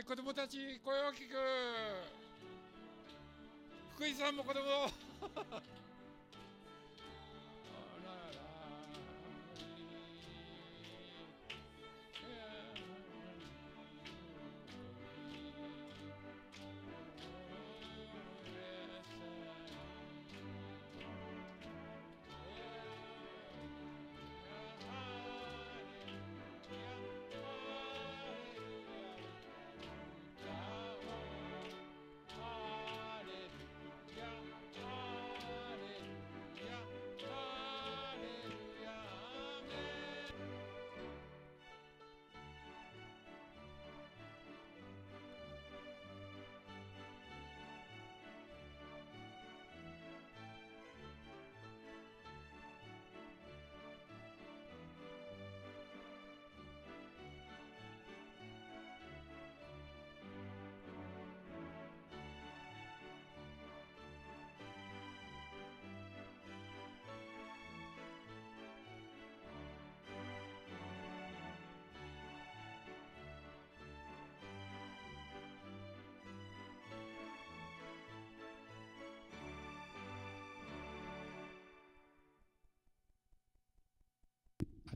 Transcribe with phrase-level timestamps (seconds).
[0.00, 1.36] はい子供たち声を大きく。
[3.96, 4.64] 福井さんも子供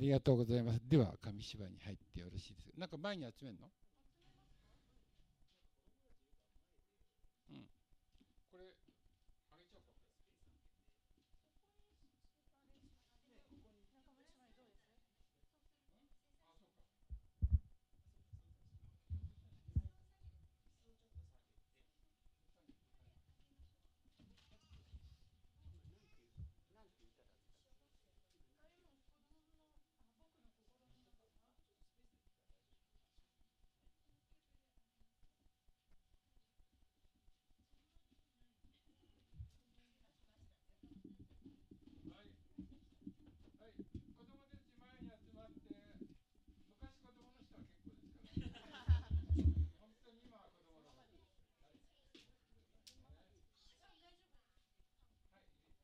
[0.05, 0.80] りがとうございます。
[0.86, 2.72] では、紙芝居に入ってよろしいですか？
[2.77, 3.70] なんか前に集めるの
[7.48, 7.64] うん。
[8.52, 8.77] これ、
[9.50, 9.96] あげちゃおうか。
[42.05, 42.28] はい、
[43.58, 45.72] はい、子供たち前に集まって、
[46.68, 47.64] 昔子供の人は
[48.36, 49.08] 結構ですから。
[49.80, 50.92] 本当に今は子供の。
[50.95, 51.80] はい、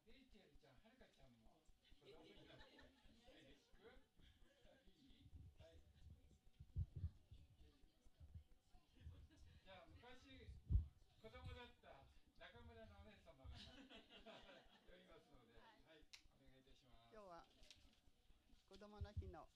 [0.07, 1.41] レイチェルちゃん、はるかちゃんも
[2.05, 3.81] 子供になって。
[3.81, 4.21] よろしく。
[5.01, 5.17] いい
[5.61, 5.81] はい。
[9.65, 10.45] じゃあ、昔
[11.23, 12.05] 子供だった
[12.41, 15.89] 中村のお姉様が読みますので、はい、お願いいたします。
[17.13, 17.45] 今日は
[18.69, 18.77] 子
[19.31, 19.47] の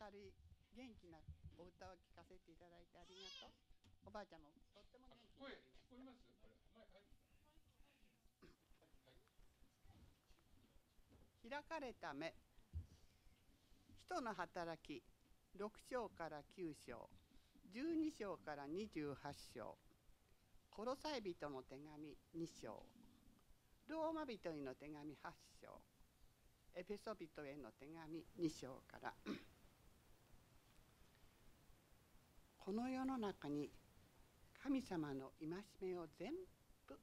[0.00, 0.34] 明るい
[0.74, 1.20] 元気な
[1.56, 4.08] お歌を聴かせていただいてありがとう。
[4.08, 6.26] おばあちゃんもとっても元気声聞こえます？
[11.48, 12.34] 開かれた目。
[14.06, 15.02] 人の働き
[15.58, 17.08] 6章から9章。
[17.74, 19.14] 12章から28
[19.54, 19.78] 章。
[20.70, 22.84] コロサイ人の手紙2章。
[23.88, 25.80] ローマ人への手紙8章。
[26.78, 29.14] エペソ人への手紙2章から。
[32.58, 33.70] この世の中に
[34.62, 35.48] 神様の戒
[35.80, 36.32] めを全
[36.86, 36.98] 部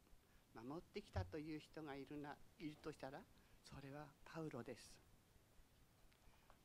[0.53, 3.17] 守ってきたという人がいるないるとしたら
[3.63, 4.93] それはパウロです。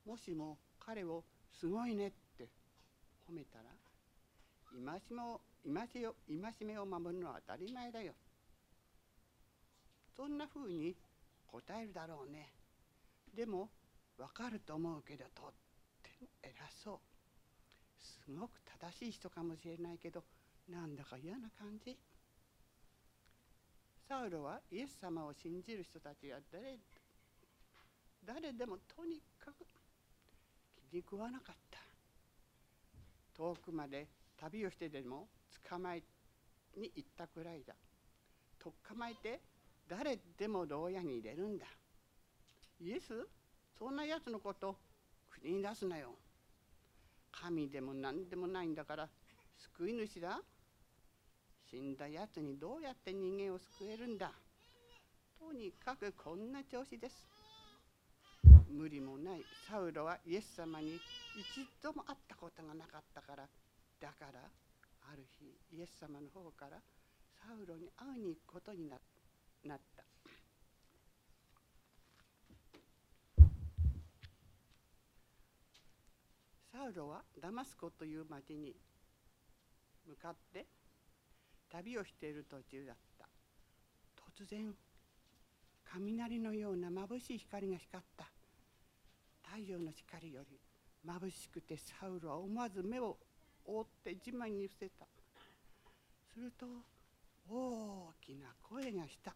[0.05, 1.25] もしも彼を
[1.59, 2.51] すごいねって
[3.27, 3.65] 褒めたら
[4.71, 8.13] 戒めを戒めを戒めを守るのは当たり前だよ。
[10.15, 10.95] そんなふうに
[11.47, 12.58] 答えるだろうね。
[13.35, 13.69] でも
[14.17, 15.53] 分かると思うけどとっ
[16.03, 16.53] ても偉
[16.83, 16.99] そう。
[18.01, 20.23] すごく正しい人かもしれないけど
[20.69, 21.97] なんだか嫌な感じ。
[24.09, 26.79] サウロはイエス様を信じる人たちは誰
[28.25, 29.65] 誰でもとにかく
[30.91, 31.79] 気に食わなかった。
[33.37, 34.09] 遠くまで
[34.41, 35.29] 旅をしてでも
[35.69, 36.03] 捕まえ
[36.77, 37.75] に行ったくらいだ。
[38.59, 39.41] とっかまえて
[39.89, 41.67] 誰でも牢屋に入れるんだ。
[42.81, 43.27] イエス？
[43.79, 44.77] そんなやつのこと
[45.43, 46.15] 国に出すなよ。
[47.33, 49.09] 神でも何でもないんだから
[49.57, 50.41] 救い主だ。
[51.71, 54.33] 死んだやつにどうやって人間を救えるんだ。
[55.39, 57.29] とにかくこんな調子です。
[58.71, 59.43] 無理もない。
[59.69, 60.97] サウロはイエス様に
[61.37, 63.49] 一度も会ったことがなかったから。
[64.01, 64.41] だから
[65.13, 66.79] ある日イエス様の方から
[67.41, 68.97] サウロに会いに行くことにな
[69.65, 69.98] なった。
[76.79, 78.73] サウロはダマスコという町に
[80.07, 80.65] 向かって
[81.69, 83.27] 旅をしている途中だった。
[84.39, 84.73] 突然
[85.93, 88.27] 雷のような眩しい光が光った。
[89.43, 90.61] 太陽の光より
[91.05, 93.19] 眩しくてサウロは思わず目を
[93.65, 95.07] 覆って地面に伏せた。
[96.33, 96.65] すると
[97.51, 99.35] 大きな声がした。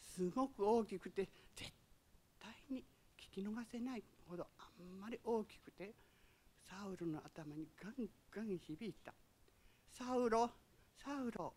[0.00, 1.72] すごく大きくて絶
[2.38, 2.84] 対に
[3.18, 5.90] 聞き逃せないほどあんまり大きくて
[6.72, 9.12] サウロの頭にガンガン響いた
[9.92, 10.50] 「サウロ
[10.96, 11.52] サウロ」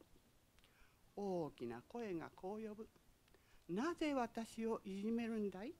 [1.16, 2.90] 大きな声がこう呼ぶ
[3.74, 5.74] 「なぜ私をいじめるんだい?」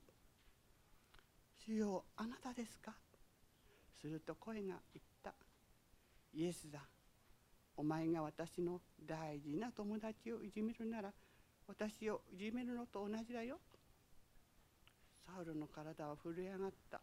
[1.68, 2.96] 「主よあなたですか?」
[4.00, 5.36] すると声が言った
[6.32, 6.88] 「イエスだ。
[7.76, 11.14] お前が私の大事な友達をいじめるなら
[11.68, 13.60] 私をいじめるのと同じだよ」
[15.28, 17.02] サウルの体は震え上がった。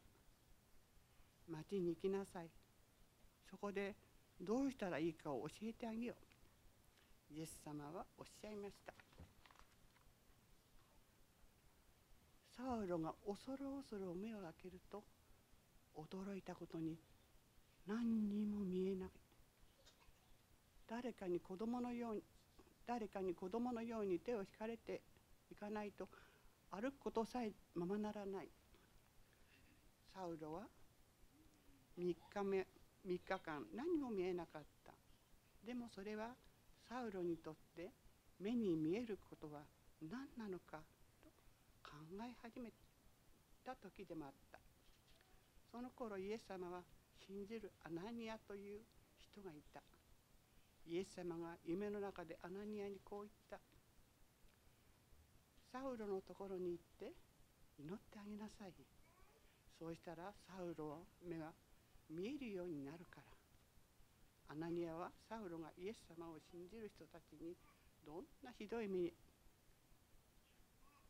[1.53, 2.49] 町に行きなさい。
[3.51, 3.95] そこで
[4.41, 6.15] どうしたらいいかを教えてあげよ
[7.31, 7.35] う。
[7.35, 8.95] イエス様はおっしゃいました。
[12.57, 15.03] サウロが恐る恐る目を開けると
[15.97, 16.97] 驚いたことに
[17.87, 19.11] 何にも見えない。
[20.89, 22.23] 誰かに子供のように
[22.87, 25.01] 誰かに子供のように手を引かれて
[25.51, 26.09] いかないと
[26.71, 28.49] 歩くことさえままならない。
[30.15, 30.63] サウロは
[32.03, 32.67] 3日目
[33.07, 34.93] 3日間何も見えなかった。
[35.65, 36.35] でもそれは
[36.89, 37.91] サウロにとって
[38.41, 39.61] 目に見えることは
[40.03, 40.79] 何なのか
[41.23, 41.31] と
[41.83, 41.95] 考
[42.27, 42.71] え始め
[43.65, 44.59] た時でもあった。
[45.71, 46.83] その頃イエス様は
[47.27, 48.81] 信じるアナニアという
[49.33, 49.81] 人がいた。
[50.87, 53.59] イエス様が夢の中でアナニアにこう言った。
[55.73, 57.15] サウロのところに行って
[57.79, 58.73] 祈ってあげなさい。
[59.79, 61.51] そうしたらサウロの目が
[62.13, 63.33] 見えるようになるから。
[64.53, 67.57] アナニアはサウロがイエス様を信じる人たちに
[68.05, 69.13] どんなひどい目に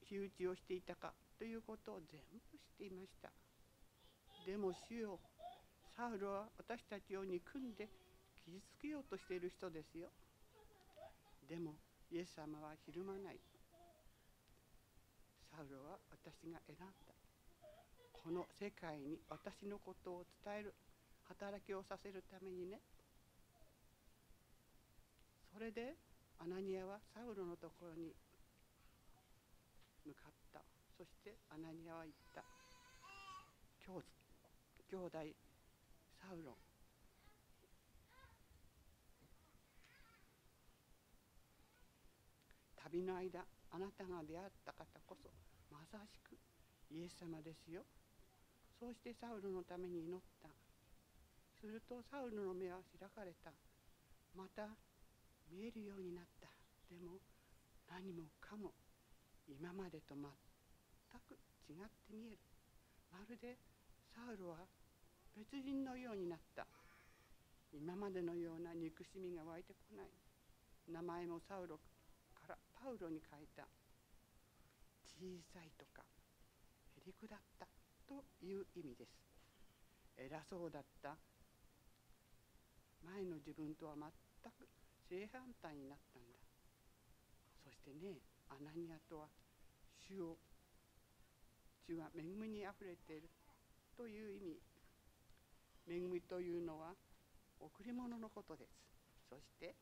[0.08, 3.30] 仕打ちをしていたかということを全部知っていました。
[4.46, 5.18] でも主よ
[5.96, 7.88] サウロは私たちを憎んで
[8.44, 10.08] 傷つけようとしている人ですよ。
[11.48, 11.74] でも
[12.10, 13.40] イエス様はひるまない。
[15.50, 16.86] サウロは私が選んだ。
[18.12, 20.74] この世界に私のことを伝える。
[21.32, 22.80] 働きをさせるためにね。
[25.52, 25.96] それで
[26.38, 28.12] アナニアはサウロのところに
[30.04, 30.60] 向かった。
[30.98, 32.44] そしてアナニアは言った。
[34.90, 35.18] 兄弟
[36.20, 36.52] サウロ。
[42.76, 43.40] 旅の間
[43.70, 45.30] あなたが出会った方こそ
[45.72, 46.36] まさしく
[46.90, 47.80] イエス様ですよ。
[48.78, 50.61] そうしてサウルのために祈った。
[51.62, 53.54] するとサウルの目は開かれた。
[54.34, 54.66] また
[55.46, 56.50] 見えるようになった。
[56.90, 57.22] でも
[57.86, 58.74] 何もかも
[59.46, 60.26] 今までと全
[61.22, 61.38] く
[61.70, 62.38] 違って見える。
[63.14, 63.54] まるで
[64.10, 64.66] サウルは
[65.38, 66.66] 別人のようになった。
[67.70, 70.10] 今までのような憎しみが湧いてこない。
[70.90, 71.78] 名前もサウロ
[72.34, 73.62] からパウロに変えた。
[75.06, 75.22] 小
[75.54, 76.02] さいとか
[76.98, 77.68] へりくだった
[78.08, 79.14] という意味です。
[80.18, 81.14] 偉そうだった。
[83.02, 84.10] 前の自分とは全
[84.52, 84.68] く
[85.08, 86.38] 正反対になったんだ。
[87.64, 88.18] そしてね
[88.48, 89.26] アナニアとは
[90.08, 90.38] 主を
[91.86, 93.28] 主が恵みにあふれている。
[93.96, 94.60] という意味。
[95.86, 96.94] 恵みというのは
[97.60, 98.70] 贈り物のことです。
[99.28, 99.74] そして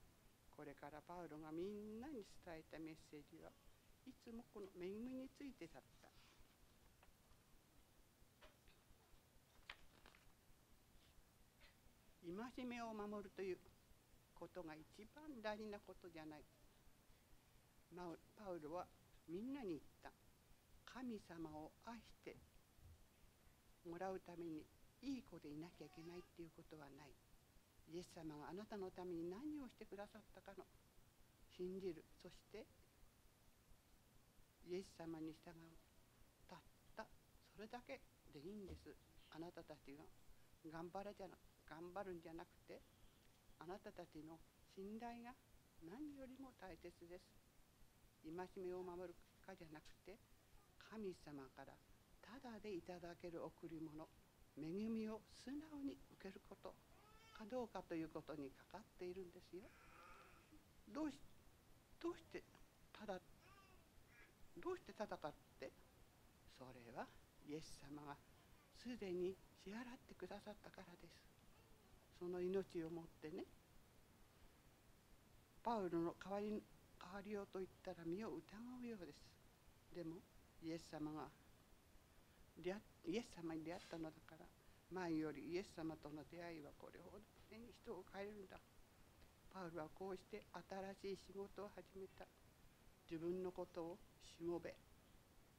[0.50, 3.50] これからパウロがみんなに伝えたメッセージは
[4.07, 6.10] いつもこの恵みについてだった。
[12.31, 13.59] 戒めを守るという
[14.35, 16.45] ことが一番大事なことじゃない。
[18.37, 18.87] パウロは
[19.29, 20.13] みんなに言った。
[20.87, 22.35] 神様を愛して
[23.87, 24.67] もらうために
[25.03, 27.15] いい子でいなきゃいけないっていうことはない。
[27.93, 30.67] イエス様があなたのために何をしてくださったかの。
[31.57, 32.05] 信じる。
[32.23, 32.67] そして
[34.67, 35.55] イエス様に従う。
[36.49, 36.59] たっ
[36.97, 37.07] た
[37.55, 38.01] それだけ
[38.33, 38.95] でいいんです。
[39.31, 40.03] あなたたちが
[40.71, 41.35] 頑張れじゃな
[41.71, 42.83] 頑張るんじゃなくて
[43.62, 44.43] あなたたちの
[44.75, 45.31] 信頼が
[45.87, 47.31] 何よりも大切です
[48.27, 49.15] 戒めを守る
[49.47, 50.19] かじゃなくて
[50.91, 51.73] 神様から
[52.21, 54.11] ただでいただける贈り物
[54.59, 56.75] 恵みを素直に受けること
[57.33, 59.62] かどうかということにかかっているんですよ。
[60.93, 61.15] どうし
[62.03, 62.43] どうして
[62.93, 63.21] ただ
[64.59, 65.71] どうしてただかって
[66.59, 67.07] それは
[67.49, 68.17] イエス様が
[68.77, 71.30] すでに支払ってくださったからです。
[72.21, 73.45] その命をもってね。
[75.65, 76.62] パウロの代わり
[77.00, 78.45] 変わりようと言ったら身を疑
[78.85, 79.25] うようです。
[79.97, 80.21] でも
[80.62, 81.33] イエス様が
[82.61, 82.69] イ
[83.17, 84.45] エス様に出会ったのだから
[84.93, 88.61] 前よりイエス様との出会いはこれほどに人を変えるんだ。
[89.53, 90.45] パウルはこうして
[91.00, 92.29] 新しい仕事を始めた。
[93.11, 94.77] 自分のことをしもべ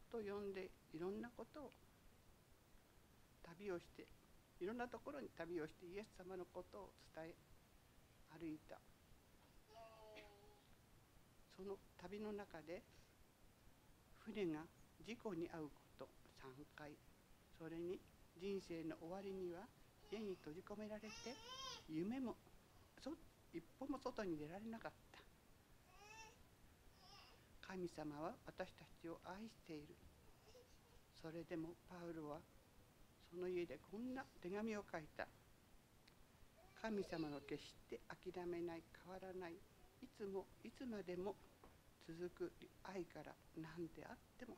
[0.10, 1.72] と呼んでいろんなことを
[3.44, 4.08] 旅をして
[4.62, 7.36] いろんなところに旅をしてイエス様のことを伝え
[8.40, 8.78] 歩いた。
[11.58, 12.82] その旅の中で
[14.20, 14.62] 船が
[15.04, 16.10] 事故に遭うこと
[16.46, 16.92] 3回。
[17.58, 18.00] それに
[18.40, 19.66] 人生の終わりには
[20.12, 21.10] 家に閉じ込められて
[21.90, 22.36] 夢も
[23.54, 25.20] 一歩も外に出られなかった。
[27.68, 29.96] 神様は私たちを愛している。
[31.20, 32.38] それでもパウロは
[33.32, 35.26] その家でこんな手紙を書いた。
[36.82, 39.54] 神様の決して諦めない変わらない。
[40.04, 41.36] いつもいつまでも
[42.04, 42.52] 続く
[42.84, 44.58] 愛から何であっても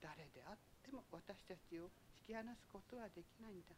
[0.00, 1.90] 誰であっても私たちを
[2.28, 3.74] 引き離すことはできないんだ。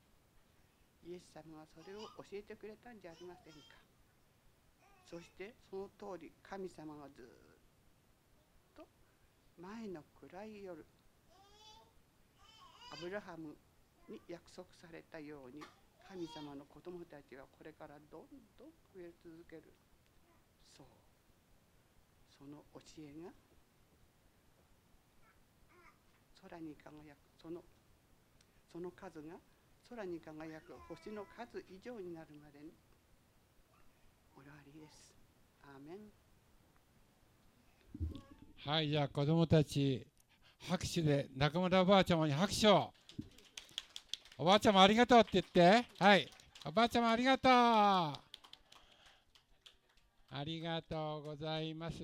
[1.06, 3.80] イエス様はそれを教えてくれたんじゃありませんか。
[5.08, 8.84] そしてその通り神様はずっと
[9.56, 10.84] 前の暗い夜
[12.92, 13.56] アブラハム
[14.08, 15.62] に約束されたように
[16.08, 19.62] 神様の子供たちはこれからどんどん増え続ける
[20.76, 20.86] そう
[22.32, 23.30] その教えが
[26.42, 27.62] 空に輝くその
[28.72, 29.36] その数が
[29.88, 32.72] 空に輝く星の数以上になるまでに
[34.36, 35.14] 終わりです。
[35.62, 35.98] アーメン
[38.70, 40.06] はい、じゃあ子供たち、
[40.68, 42.92] 拍手で中村おばあちゃまに拍手を。
[44.40, 45.84] おばあちゃまありがとうって言って。
[45.98, 46.28] はい。
[46.64, 47.52] おばあちゃまありがとう。
[47.52, 48.14] あ
[50.44, 51.96] りがとうございます。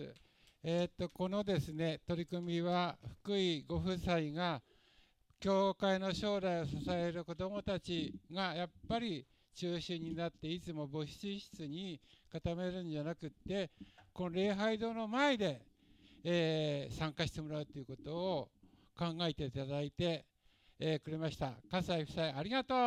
[0.64, 4.60] えーっと、このですね、取り組みは福井ご夫妻が
[5.38, 9.24] 教会の将来を支える子どもたちがやっぱり
[9.54, 12.00] 中心になっていつも母子室に
[12.32, 13.70] 固めるんじゃなくって
[14.12, 15.62] この礼拝堂の前で
[16.24, 18.48] えー参加してもらうということを
[18.98, 20.24] 考えていただいて、
[20.81, 21.52] えーくれました。
[21.71, 22.78] 葛西夫妻ありがとう。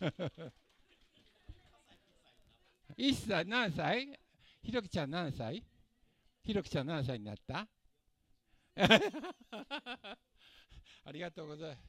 [2.96, 4.18] 1歳何歳？
[4.62, 5.64] ひろきちゃん何歳？
[6.42, 7.66] ひろきちゃん何歳になった？
[11.04, 11.82] ありがとうございます。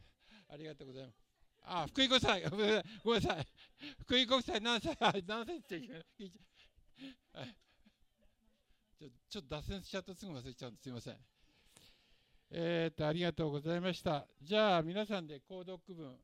[0.49, 1.15] ありがとうございます。
[1.63, 2.43] あ福井5歳。
[2.49, 2.85] ごめんなさい。
[3.03, 3.47] ごめんなさい
[3.99, 4.97] 福井5歳何歳？
[4.99, 5.85] あ何歳って聞
[6.25, 7.55] いちゃはい
[9.29, 10.15] ちょっと脱線しちゃった。
[10.15, 11.17] すぐ忘れちゃうんですすいません。
[12.53, 14.27] えー、とありがとうございました。
[14.41, 16.17] じゃあ皆さんで購読文。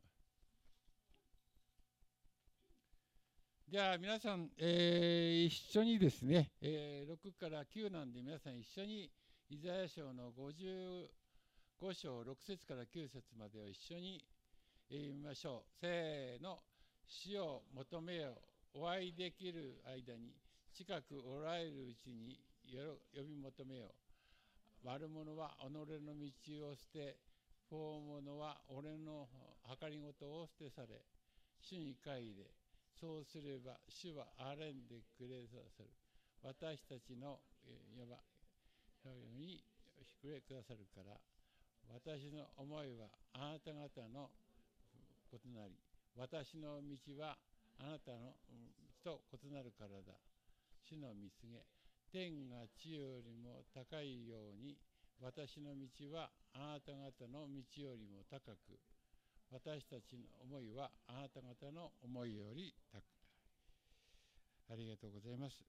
[3.69, 9.09] じゃあ皆さん、えー一緒にですね、えー6から9なんで皆さん一緒に
[9.49, 11.07] イザヤ書の55
[11.93, 14.21] 章6節から9節までを一緒に
[14.89, 15.79] えー読みましょう。
[15.79, 16.59] せーの。
[17.07, 18.37] 死を求めよ。
[18.73, 20.35] お会いできる間に
[20.73, 24.06] 近くおられるうちによろ呼び求めよう。
[24.83, 27.17] 悪者は己の道を捨て、
[27.69, 29.27] 法者は俺の
[29.79, 31.01] 計りごとを捨てされ、
[31.59, 32.51] 主に帰れ。
[32.99, 35.89] そうすれば主は憐れんでくれさせる。
[36.41, 39.63] 私たちのえーいわばように
[40.01, 41.17] してくれくださるから、
[41.93, 44.29] 私の思いはあなた方の
[45.31, 45.75] 異なり、
[46.15, 47.37] 私の道は
[47.79, 48.33] あなたの
[49.03, 50.17] と異なるからだ。
[50.83, 51.63] 主の見告げ、
[52.11, 54.77] 天が地よりも高いように、
[55.21, 58.79] 私の道はあなた方の道よりも高く、
[59.51, 63.01] 私たちの思いはあなた方の思いより高い。
[64.69, 65.63] ありがとうございます。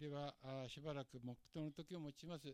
[0.00, 0.34] では、
[0.68, 2.44] しばらく黙祷の時を持ちます。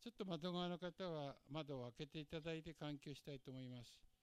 [0.00, 4.15] ちょっと窓側の方は窓を開けていただいて環境したいと思います。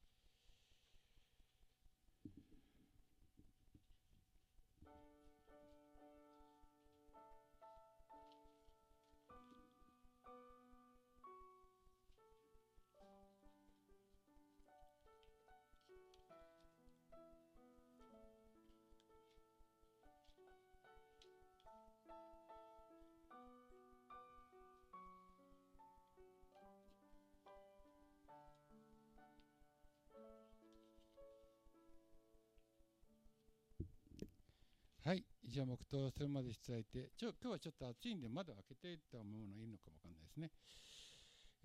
[35.03, 40.49] はい、じゃあ黙祷するまでしていただいて、ちょ今日はちょっと暑いんで窓を開けていったものがいいのかもわかんないですね。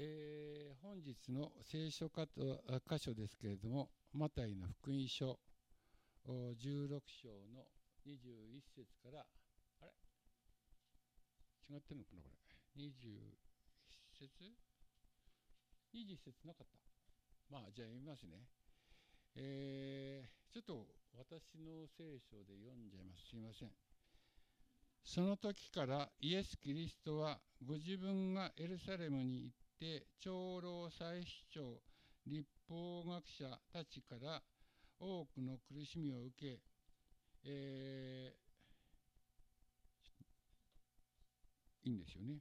[0.00, 2.26] えー本日の聖書箇
[2.99, 5.38] 所ですけれども、マタイの福音書
[6.26, 7.71] 16章の
[8.11, 9.95] 21節から、あれ？
[11.71, 12.28] 違ってるのかな、こ
[12.76, 13.38] れ？21
[14.18, 14.50] 節
[15.95, 16.78] ?21 節なかった。
[17.54, 18.42] まあ、じゃあ読みますね。
[19.37, 23.28] えーちょっと私の聖書で読んじゃいます。
[23.30, 23.70] すいません。
[25.04, 31.80] その時からイエス・キリストはご自分がエルサレムに行って長老祭司長
[32.26, 34.42] 立法学者たちから
[34.99, 36.61] 多くの苦しみを受け、
[37.44, 42.40] えー、いいんですよね、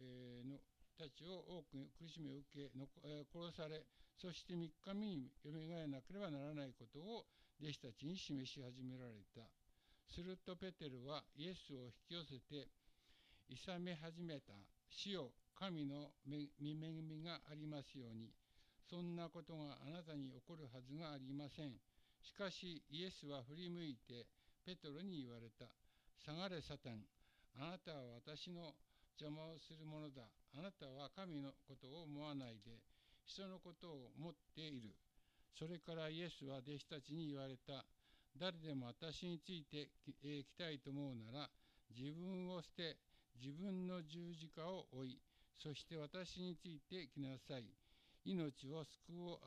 [0.00, 0.56] えー、の
[0.96, 2.70] たちを多く苦しみを受け、
[3.04, 3.84] え、殺され
[4.20, 7.24] そして3日目によみがえなければならないことを
[7.62, 9.46] 弟子たちに示し始められた。
[10.10, 12.66] するとペテルはイエスを引き寄せて
[13.48, 14.54] 勇め始めた。
[14.90, 18.34] 死よ神の見恵みがありますように。
[18.90, 21.78] そんなことがあなたに起こるはずがありません。
[22.20, 24.26] しかしイエスは振り向いて
[24.66, 25.70] ペトロに言われた。
[26.18, 27.06] 下がれサタン。
[27.54, 28.74] あなたは私の
[29.14, 30.26] 邪魔をするものだ。
[30.58, 32.97] あなたは神のことを思わないで。
[33.28, 34.96] 人のことを思っている。
[35.52, 37.84] それからイエスは弟子たちに言われた。
[38.36, 41.50] 誰でも私についてき,、え、きたいと思うなら
[41.90, 42.96] 自分を捨て
[43.40, 45.18] 自分の十字架を追い
[45.58, 47.64] そして私についてきなさい。
[48.24, 49.38] 命を救おう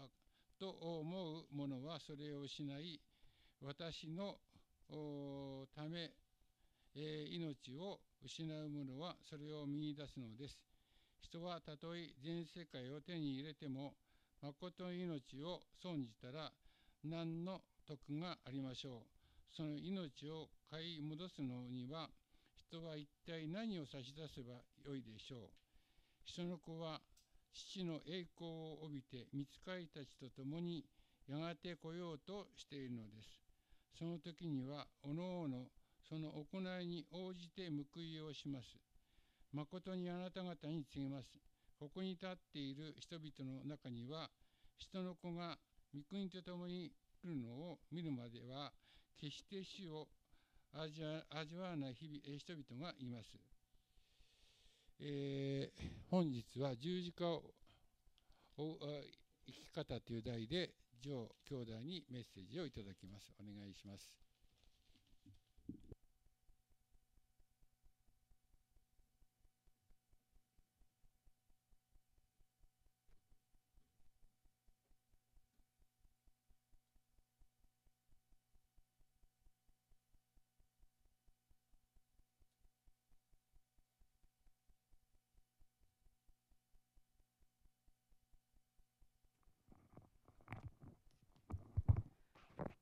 [0.59, 2.99] と思う者はそれを失い
[3.61, 4.37] 私の
[5.75, 6.11] ため、
[6.95, 10.70] え、命を失う者はそれを見いだすのです。
[11.21, 13.93] 人はたとえ全世界を手に入れても
[14.41, 16.51] 誠の命を損じたら
[17.03, 19.55] 何の得がありましょう。
[19.55, 22.09] その命を買い戻すのには
[22.55, 25.39] 人は一体何を差し出せばよいでしょう。
[26.25, 27.01] 人の子は
[27.53, 30.85] 父の栄光を帯びて見つかりたちと共に
[31.27, 33.41] やがて来ようとしているのです。
[33.99, 35.65] その時にはおのおの
[36.09, 38.90] その行いに応じて報いをします。
[39.53, 41.27] 誠にあなた方に告げます
[41.79, 44.29] ここに立っている人々の中には
[44.77, 45.57] 人の子が
[45.93, 48.71] 御国と共に来るのを見るまでは
[49.19, 50.07] 決して死を
[50.73, 53.37] 味わわない日々人々がいます。
[54.99, 57.43] えー、本日は十字架を
[58.57, 60.69] 生き方という題で、
[61.01, 63.33] ジョー兄弟にメッセージをいただきます。
[63.39, 64.30] お願いします。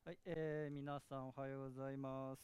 [0.09, 2.41] はい、えー、皆さんおはようございます。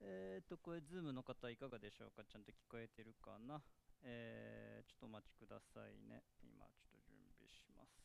[0.00, 2.24] えっ、ー、と、これ、ズームの方いかがでしょうか？
[2.28, 3.62] ちゃんと聞こえてるかな？
[4.02, 6.24] えー、ちょっとお待ちくださいね。
[6.42, 8.02] 今、ちょっと準備します。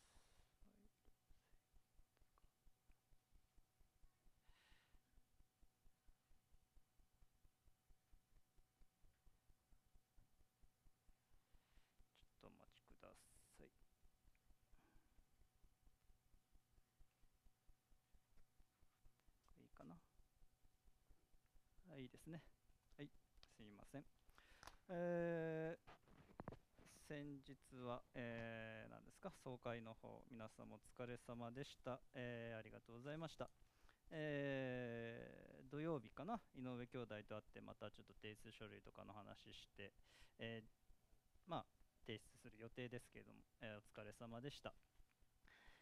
[12.30, 13.14] ちょっとお待ちください。
[22.04, 22.44] いいですね。
[22.98, 23.08] はい、
[23.56, 24.04] すいません。
[24.90, 26.56] えー、
[27.08, 32.02] 先日は、えー、何ですか、総会の方、皆様お疲れ様でした。
[32.14, 33.50] えー、ありがとうございました。
[34.12, 39.94] えー、土曜日かな、井上兄弟と会って、またちょっと提出書類とかの話して、
[40.40, 40.68] えー、
[41.48, 41.66] まあ、
[42.06, 44.74] 提出する予定ですけれども、えー、お疲れ様でした。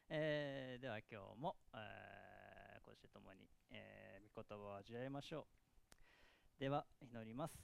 [0.10, 5.71] え、では今日も、えー、こうして共に、えー、御言葉を味わいましょう。
[6.62, 7.58] では祈ります。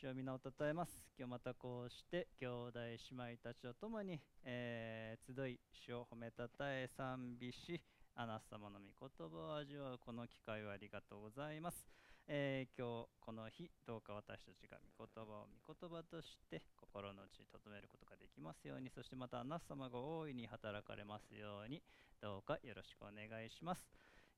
[0.00, 0.92] 主を皆をたたえます。
[1.18, 7.82] 今日またこうして兄弟姉妹たちと共に、えー、集い主を褒めたたえ賛美し
[8.14, 11.84] あなた様の御言葉を味わうこの機会をありがとうございます、
[12.28, 21.82] えー、今日この日どうか私たちが御言葉を御言葉として心の内に留めることができますようにそしてまたあなた様が大いに働かれますように
[22.22, 23.82] どうかよろしくお願いします。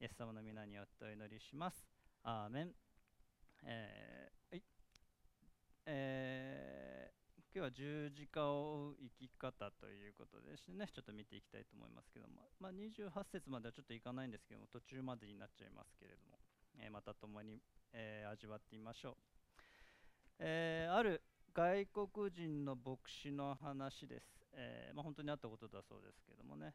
[0.00, 1.84] イエス様の皆によってお祈りします。
[2.24, 2.89] アーメン。
[3.64, 4.62] えー、はい。
[5.86, 16.38] えー、今日は十字架を追う生き方ということでしてね、ちょっと見ていきたいと思いますけども、まあ、28節まではちょっといかないんですけども、途中までになっちゃいますけれども、
[16.78, 17.60] えー、また共に、
[17.92, 19.14] えー、味わってみましょう。
[20.38, 24.40] えー、ある外国人の牧師の話です。
[24.52, 26.74] えーまあ、本当にあったことだそうですけどもね、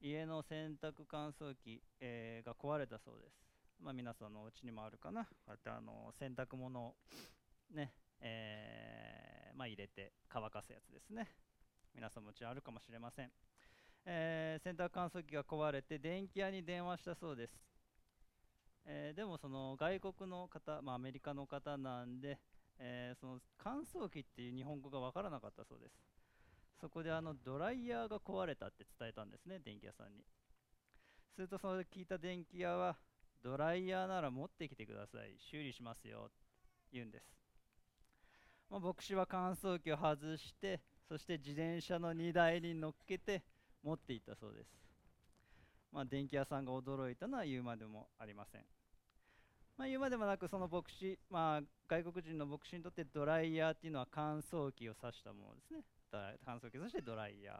[0.00, 3.45] 家の洗濯乾燥機、えー、が壊れたそうです。
[3.80, 6.94] まあ、皆さんのお家にもあるかな、こうやってあの洗濯物を
[7.74, 11.28] ね、えー、まあ、入れて乾かすやつですね。
[11.94, 13.30] 皆さんもうちあるかもしれません。
[14.06, 17.52] えー洗濯乾燥機が壊れて電気屋に電話したそうです、
[18.84, 22.38] えーでもその外国の方、まあ、アメリカの方なんで、
[22.78, 25.98] えその乾燥機っていう日本語がわからなかったそうです
[26.80, 30.24] そこであのドライヤーが壊れたって伝えたんですね電気屋さんに
[31.34, 32.96] するとそれ聞いた電気屋は
[33.46, 35.36] ドライヤーなら持ってきてください。
[35.38, 36.28] 修理しますよ。
[36.92, 37.24] 言うんです、
[38.68, 43.44] まあ、牧師は乾燥機を外してそして自転車の荷台に乗っけて
[43.84, 44.66] 持っていったそうです、
[45.92, 48.62] まあ、電気屋さんが驚いたのは言うまでもありません。
[49.76, 55.84] まあ、言うまでもなくその牧師、まあ、外国人の牧師にとってドライヤーっていうのは乾燥機を指したものですね。
[56.44, 57.56] 乾燥機そしてドライヤー。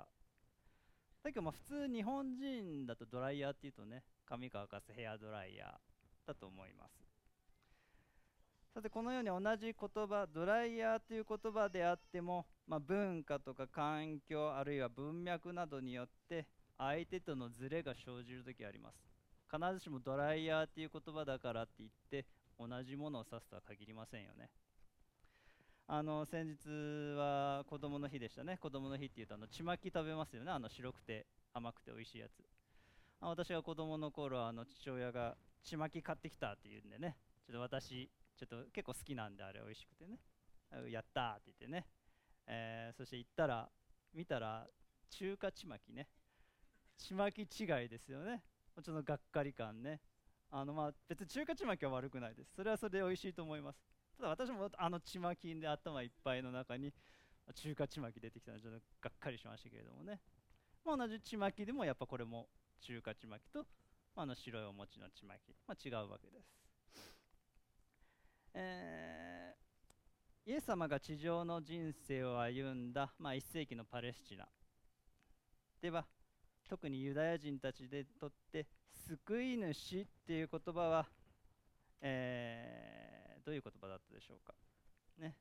[1.22, 7.06] だけどまあ普通日本人だとドライヤーっていうとね髪乾かすヘアドライヤーだと思います。
[8.74, 18.98] さてこのように同じ言葉ドライヤーという言葉であっても、まあ、文化とか環境あるいは文脈などによって相手とのズレが生じる時あります。
[19.50, 22.26] 必ずしもドライヤーっていう言葉だからって言って
[22.58, 24.50] 同じものを指すとは限りませんよね。
[25.88, 28.58] あの先日は子供の日でしたね。
[28.58, 30.50] 子供の日っていうとあのちまき食べますよね。
[30.50, 32.42] あの白くて甘くて美味しいやつ。
[33.20, 37.16] 私が子供の頃あの父親がちまき買ってきたって言うんでね。
[37.46, 40.18] ちょっと私ちょっと結構好きなんであれ美味しくてね。
[40.90, 41.86] やったって言ってね、
[42.46, 43.68] えーそして行ったら
[44.12, 44.66] 見たら
[45.10, 46.08] 中華ちまきね。
[46.98, 47.44] ちまき違
[47.84, 48.42] いですよね。
[48.84, 50.00] ちょっとがっかり感ね。
[50.50, 52.52] あのまあ別に中華ちまきは悪くないです。
[52.54, 53.80] それはそれで美味しいと思います。
[54.16, 56.92] ただ私もあのちまきで頭いっぱいの中に
[57.54, 60.20] 中華ちまき出てきたのでちょっとがっかりしましたけれどもね、
[60.84, 62.48] まあ、同じちまきでもやっぱこれも
[62.80, 63.66] 中華ちまきと、
[64.14, 66.48] あの白いお餅のちまき、まあ、違うわけです、
[68.54, 69.66] えー
[70.48, 74.46] イエス様が地上の人生を歩んだ、まあ、1世紀のパレスチナ。
[75.82, 76.06] では
[76.68, 78.64] 特にユダヤ人たちでとって
[79.08, 81.06] 救い主っていう言葉は、
[82.00, 84.54] えーどういう言葉だったでしょうか、
[85.18, 85.36] ね、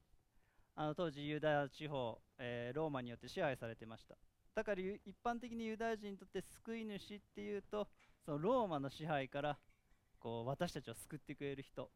[0.75, 4.15] あの当時ユダヤ地方、えーローマによって支配されてました。
[4.55, 7.87] だから一般的にユダヤ人にとって救い主っていうと
[8.25, 9.57] そのローマの支配から
[10.17, 11.91] こう私たちを救ってくれる人。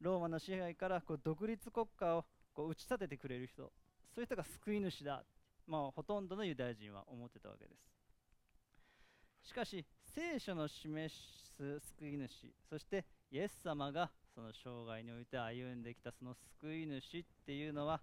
[0.00, 3.72] ローマの支配からこう独立国家をこう打ち立ててくれる人。
[4.14, 5.24] そういう人が救い主だ、
[5.66, 9.48] まあ、ほとんどのユダヤ人は思ってたわけです。
[9.48, 11.14] しかし聖書の示
[11.56, 18.00] す救い主そしてイエス様がその生涯において歩んできたその救い主っていうのは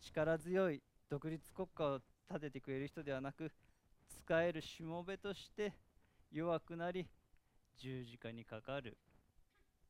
[0.00, 3.50] 力強い独立国家を立ててくれる人ではなく
[4.08, 5.72] 使えるしもべとして
[6.32, 7.06] 弱くなり
[7.78, 8.96] 十字架にかかる。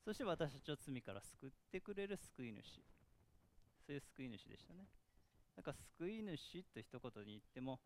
[0.04, 2.82] そして私たちを罪から救ってくれる救い主。
[3.86, 4.86] そういう救い主でしたね。
[5.56, 7.78] だか救い主と一言に言っても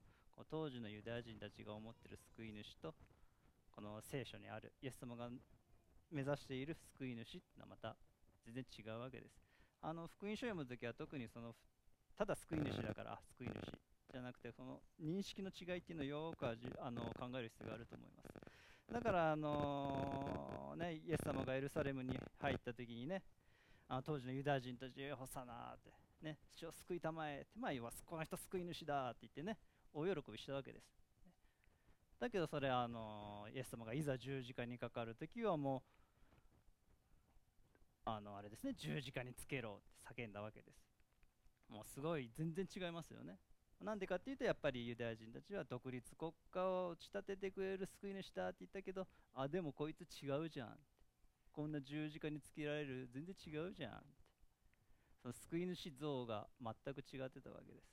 [0.51, 2.95] 当時のユダヤ人たちが思ってる救い主と
[3.71, 5.29] この聖書にあるイエス様が
[6.11, 7.97] 目指している救い主っていうのはまた
[8.45, 9.37] 全然違うわけです。
[9.83, 11.55] あの福音書を読むときは特にその
[12.17, 13.68] ただ救い主だから救い主
[14.29, 18.29] なくてその認識の違いっていうのをよくあの考える必要があると思います。
[18.93, 23.23] だからあのねイエス様がエルサレムに入った時にね
[23.89, 25.91] あ当時のユダヤ人たち「ホサナ」って
[26.23, 29.59] ね「主を救いたまえ」ってまあ要はこの人救い主だって言ってね
[29.93, 30.87] 大喜びしたわけです。
[32.19, 35.83] だけどそれあのイエス様がいざ十字架にかかる時はも
[38.07, 40.83] うあのあれですね十字架につけろって叫んだわけです。
[41.69, 43.39] もうすごい全然違いますよね。
[43.81, 50.69] なんでかっていうとやっぱりユダヤ人たちは独立国家を打ち立ててくれる救い主だって言ったけどあでもこいつ違うじゃん
[51.53, 53.93] こんな十字架につけられる全然違うじゃん
[55.23, 57.85] その救い主像が全く違ってたわけです、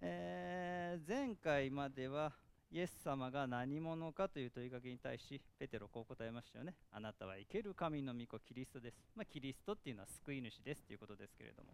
[0.00, 0.70] えー
[1.06, 2.32] 前回までは
[2.72, 6.74] イエス様が何者かという問いかけに対しペテロこう答えましたよね。
[6.92, 11.70] あなたは生ける神の御子キリストです、まあ、キリストっていうのは救い主ですということですけれども。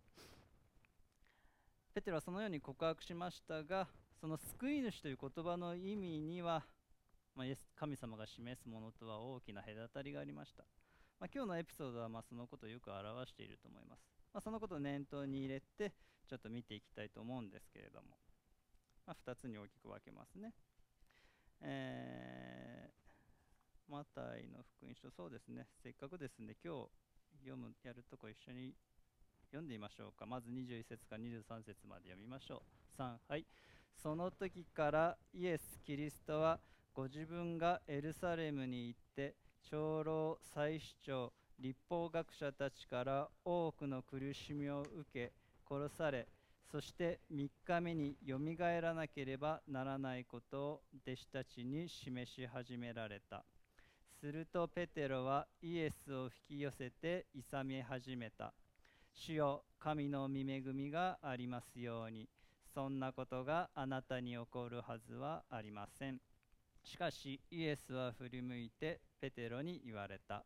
[1.96, 3.88] ペテロはそのように告白しましたが
[4.20, 6.62] その救い主という言葉の意味には、
[7.34, 10.64] まあ、神様が示すものとは大きな隔たりがありました、
[11.18, 14.04] まあ、今日のエピソードはまそのことをよく表していると思います、
[14.34, 15.94] まあ、そのことを念頭に入れて
[16.28, 18.08] ちょっと見ていきたいと思うんですけれども、
[19.06, 20.52] ま、2つに大きく分けますね。
[21.62, 23.06] えー
[23.88, 25.64] マタイの福音書そうですね。
[25.80, 28.74] せっかくですね今日読むやるとこ一緒に
[29.56, 30.26] 読んでみましょうか。
[30.26, 32.62] まず21節から23節まで読みましょ
[32.98, 33.02] う。
[33.02, 33.46] 3はい。
[33.96, 36.60] その時からイエス・キリストは
[36.92, 39.34] ご自分がエルサレムに行って
[39.70, 45.32] 長老祭司長立法学者たちから多くの苦しみを受け
[45.66, 46.28] 殺され
[46.70, 53.44] そして3日目によみがえらなければならないことを弟子たちに示し始められた。
[54.20, 58.52] するとペテロはイエスを引き寄せて勇め始めた。
[59.18, 62.28] 主よ神の御恵みがありますように。
[62.74, 66.20] そんなことがあなたに起こるはずはありません。
[66.84, 70.44] しかしイエスは振り向いてペテロに言われた。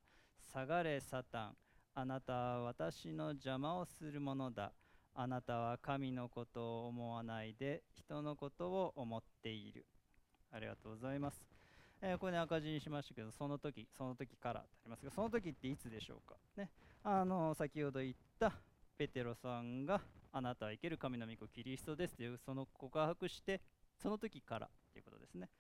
[0.53, 1.57] 下がれサタン。
[1.97, 4.73] あなたは私の邪魔をするものだ。
[5.15, 9.85] あなたは神のことを思わないで人のことを思っている。
[10.53, 11.43] ありがとうございます、
[12.01, 16.37] えー、これね赤字にしましたけどその時その時からとありますがその時っていつでしょうか？
[16.57, 16.71] ね。
[17.03, 18.55] あの先ほど言った
[18.97, 20.01] ペテロさんが
[20.33, 23.61] あなたは生ける神の御子キリストですというその告白して
[24.03, 25.51] その時からということですね。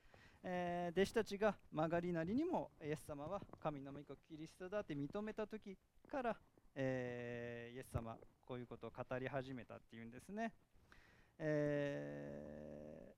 [0.42, 5.76] えー、弟子たちが曲がりなりにもイエス様は神の御子キリストだって認めた時
[6.10, 6.34] から、
[6.74, 8.16] えー、イエス様
[8.46, 10.54] こういうことを語り始めたっていうんですね、
[11.38, 13.12] え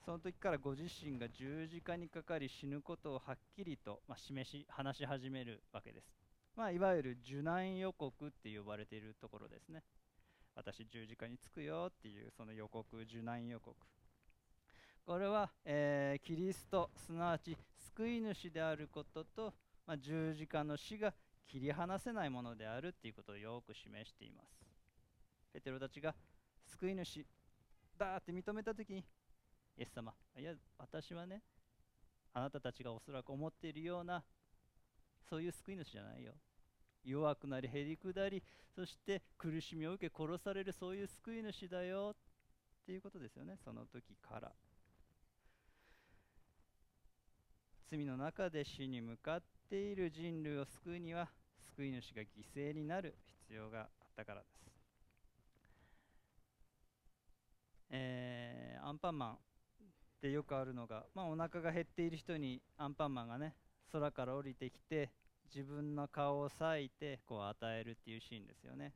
[0.00, 6.23] ー、その時からご自身が十字架にかかり死ぬことをはっきりと、まあ、示し話し始めるわけです、
[6.56, 9.82] まあ、いわゆる受難予告って呼ばれているところですね。
[10.54, 13.76] 私十字架につくよっていうその予告受難予告。
[15.04, 17.56] これは、えー、キリストすなわち
[17.96, 19.52] 救い主であることと、
[19.86, 21.12] まあ、十字架の死が
[21.46, 24.64] 切り離せないものであるということをよく示しています。
[25.52, 26.14] ペテロたちが
[26.66, 27.24] 救い主
[27.96, 29.04] だって認めた時に
[29.78, 31.42] イエス様いや私はね
[32.32, 34.24] あなたたちがおそらく思っているような
[35.28, 36.32] そういう救い主じゃないよ。
[37.04, 38.42] 弱くなりへりくだり
[38.74, 42.16] そして苦しみを受け殺されるそういう救い主だよっ
[42.86, 43.56] ていうことですよね。
[43.62, 44.52] その時から。
[47.90, 51.28] 罪の中で死に向かっている人類を救うには
[51.76, 54.64] 救い主が犠牲になる必要があったからです。
[57.90, 59.38] えー、アンパンマン
[60.20, 63.54] でよくあるのが、まあ、お腹が減っている人にアンパンマンがね
[63.94, 65.10] 空から降りてきて
[65.54, 68.92] 自分の顔を裂いてこう与えるっていうシーンですよね。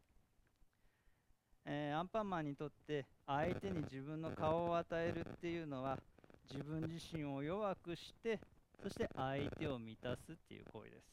[1.65, 5.99] えー、アンパンマンにとって相手に自分の顔を与えるっていうのは
[6.51, 8.41] 自分自身を弱くして
[8.83, 11.05] そして相手を満たすっていう行為です。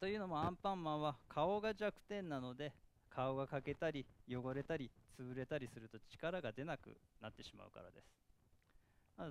[0.00, 2.72] というのもアンパンマンは顔が弱点なので
[3.10, 8.27] 顔が欠けたり汚れたり潰れたりすると力が出なくなってしまうからです。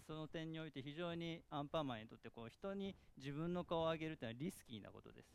[0.05, 5.27] その点において非常にアンパンマンにとってこう人に自分の顔を上げるというのはリスキーなことです。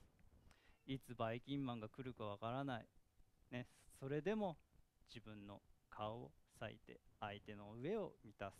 [0.86, 2.86] いつバイキンマンが来るかわからない。
[3.50, 3.66] ね、
[3.98, 4.56] それでも
[5.08, 5.60] 自分の
[5.90, 8.56] 顔を裂いて相手の上を満たす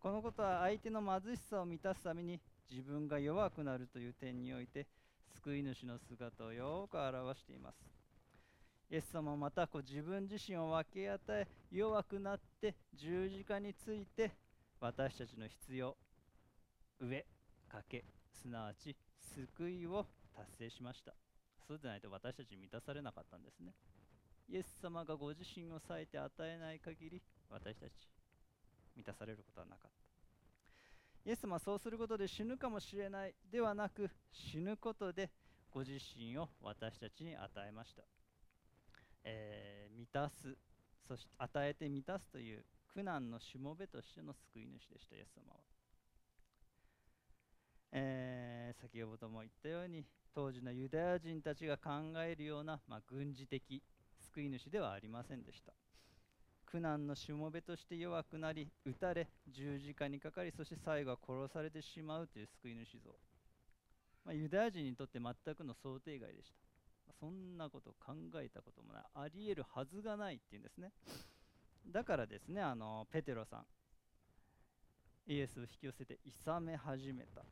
[0.00, 2.38] このことは相手の貧しさを満たすために
[2.70, 4.86] 自分が弱くなるという点において
[5.36, 8.03] 救い主の姿をよく表しています
[8.94, 14.30] イエス様またこう自分自身を分け与え弱くなって十字架について
[14.80, 15.96] 私たちの必要
[17.00, 17.26] 上
[17.68, 18.04] かけ
[18.40, 18.94] すなわち
[19.34, 21.12] 救いを達成しました。
[21.66, 23.72] そうでないと私たち満たされなかったんですね。
[24.48, 27.92] イエス様がご自身を割いて与えない限り私たち
[28.94, 29.90] 満たされることはなかっ
[31.24, 31.28] た。
[31.28, 35.30] イエス様はそうすることで死ぬかもしれないではなく死ぬことで
[35.72, 38.04] ご自身を私たちに与えました、
[39.24, 40.56] えー、満たす
[41.06, 45.58] そして与えて満たすという苦難のしもべとしての救い主でしたイエス様は、
[47.92, 51.90] えー、先ほども言ったように当時のユダヤ人たちが考
[52.24, 53.82] えるような、まあ、軍事的
[54.32, 55.72] 救い主ではありませんでした。
[56.74, 63.10] 苦難のしもべとして弱くなり撃たれ十字架にかかりそして最後は殺されてしまうという救い主像、
[64.24, 66.63] まあ、ユダヤ人にとって全くの想定外でした、
[67.20, 70.92] そんなこと考えたこともないありえるはずがないっていうんですね。
[71.86, 73.64] だからですねあのペテロさん
[75.26, 77.42] イエスを引き寄せて諌め始めた。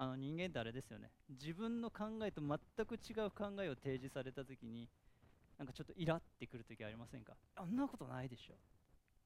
[0.00, 1.10] あの人間ってあれですよね。
[1.28, 4.88] 自分の考えと全く違う考えを提示された時に
[5.58, 8.54] なんかちょっとイラってくる時ありませんかあんなことないでしょ。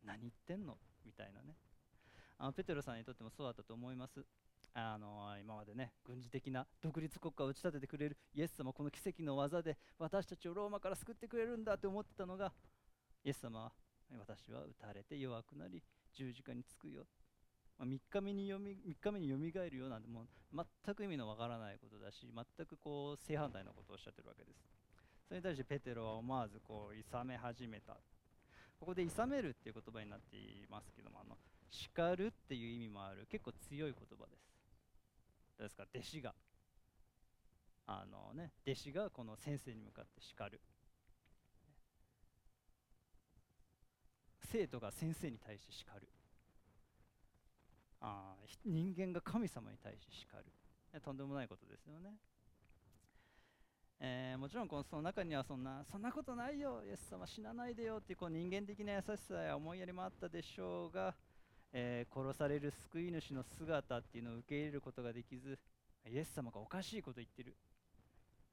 [0.06, 0.78] 何言ってんの？
[1.04, 1.56] みたいなね。
[2.38, 4.24] あのペテロさんにとってもそうだったと思います。
[4.74, 12.52] あの今までね軍事的な独立国家を打ち立ててくれるイエス様この奇跡の技で私たちをローマから救ってくれるんだって思ってたのが
[13.24, 13.72] イエス様は
[14.18, 15.82] 私は撃たれて弱くなり
[16.14, 17.06] 十字架につくよ、
[17.78, 20.26] まあ、3日目に3日目によみがえるよなんてもう
[20.84, 24.72] 全く意味のわからないことだし全くこう正反対のことをおっしゃってるわけです。
[25.28, 27.96] それに対してペテロは思わずこう諌め始めた。
[28.78, 31.38] ここで諌めるっていう言葉になっていますけどもあの
[31.70, 34.51] 叱るっていう意味もある結構強い言葉です。
[35.58, 35.84] ですか？
[35.94, 36.34] 弟子が。
[37.86, 40.60] あのね弟子がこの先生に向かって叱る。
[44.44, 46.08] 生徒が先生に対して叱る。
[48.00, 48.34] あ
[48.64, 50.44] 人間が神様に対して叱る。
[51.00, 52.16] とんでもないことですよね。
[54.00, 56.82] えーもちろんこのその中にはそんなそんなことないよ。
[56.84, 61.14] イエス様死なないでよっていうこう人間的な優しさや思いやりもあったでしょうが、
[61.72, 65.58] えー殺される救い主の姿っていうのを受け入れることができず
[66.06, 67.56] イエス様がおかしいこと言ってる。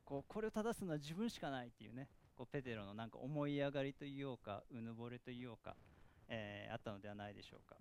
[0.05, 2.07] こうこれを正すのは自分しかないっていうね。
[2.35, 5.75] こうペテロのなんか思い上がりというようかうぬぼれというようか、
[6.29, 7.75] えーあったのではないでしょうか。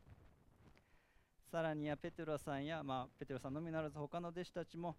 [1.50, 4.96] さらにはペテロさんや、まあ、ペテロさんのみならず他の弟子たちも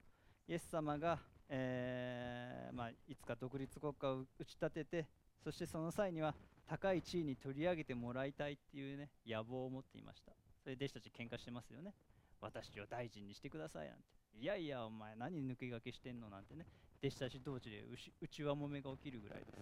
[0.48, 5.06] イエス様が、えーまあ、いつか独立国家を打ち立てて
[5.44, 6.34] そしてその際には
[6.70, 10.32] 高い地位に取り上げてもらいたいっていうね野望を持っていました。
[10.64, 11.96] それで弟子たち喧嘩してますよね。
[12.40, 14.04] 私を大臣にしてくださいなんて。
[14.40, 16.68] いやいやお前何抜け駆けしてんのなんてね。
[17.02, 19.58] 弟子たち同士でうし内輪もめが起きるぐらいです。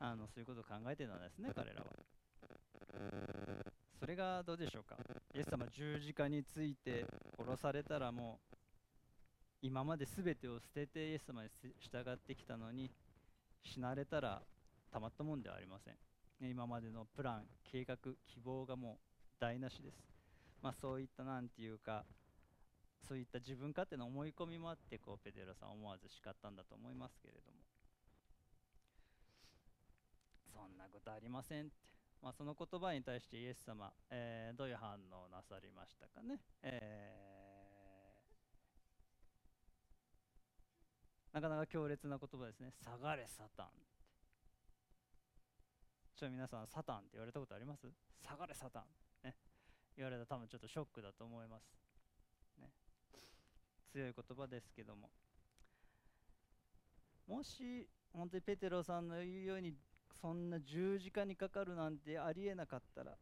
[0.00, 1.86] あのそういうことを考えてたんですね彼らは。
[3.98, 4.96] それがどうでしょうか。
[5.34, 7.06] イエス様十字架について
[7.38, 8.56] 殺されたらもう
[9.62, 12.90] 今まで全てを捨ててイエス様に従ってきたのに
[13.62, 14.42] 死なれたら
[14.92, 15.96] たまったもんではありません、
[16.40, 18.98] 今までのプラン計画希望がも
[19.38, 19.96] う台無しです。
[20.62, 22.04] まあそういったなんていうか
[23.08, 27.58] そういった自分勝手な思い込みもあってこうペテロさん思わず叱ったんだと思いますけれども。
[30.52, 31.72] そんなことありませんって、
[32.22, 37.30] まあ、その言葉に対してイエス様、えーどういう反応なさりましたかね、えー
[41.32, 42.72] なかなか強烈な言葉ですね。
[42.82, 43.66] 下がれサタン。
[46.20, 47.86] ちょ皆さんサタンって言われたことあります？
[48.22, 48.82] 下がれサタン。
[49.24, 49.34] ね。
[49.96, 51.62] 言われたら多分ちょっとショックだと思います。
[52.60, 52.68] ね。
[53.90, 55.08] 強い言葉ですけども。
[57.26, 59.72] もし本当にペテロさんの言うように
[60.20, 63.12] そんな十字架にかかるなんてありえなかったら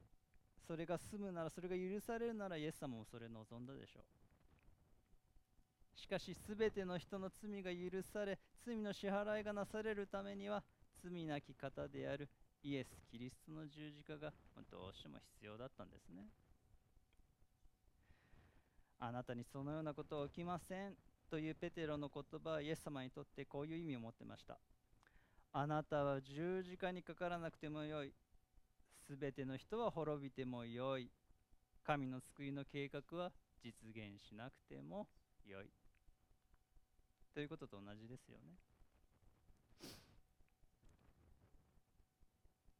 [0.66, 6.00] それが済むならそれが許されるならイエス様もそれ望んだでしょう。
[6.00, 10.64] しかし全ての人の罪が許され罪の支払いがなされるためには
[11.00, 12.28] 罪なき方である
[12.62, 14.32] イエス・キリストの十字架が
[14.70, 16.26] どうしても必要だったんですね。
[19.00, 20.94] あなたにそのようなことは起きません。
[21.30, 24.58] というペテロの言葉はイエス様にとってこういう意味を持ってました。
[25.52, 28.12] あなたは十字架にかからなくてもよい。
[29.06, 31.10] すべての人は滅びてもよい。
[31.84, 33.30] 神の救いの計画は
[33.62, 35.06] 実現しなくても
[35.46, 35.70] よい。
[37.34, 38.67] ということと同じですよね。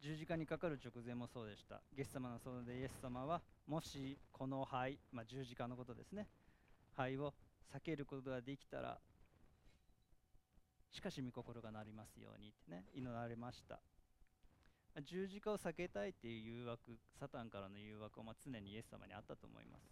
[0.00, 1.80] 十字架にかかる直前もそうでした。
[1.96, 6.28] ゲス様の園でイエス様はもしこの灰、まあ、十字架のことですね。
[6.96, 7.34] 灰を
[7.74, 8.98] 避けることができたら
[10.90, 13.80] しかし御心がなりますようにってね祈られました。
[15.02, 19.82] 十字架を避けたいっていう誘惑サタンからの誘惑はま常にイエス様にあったと思います。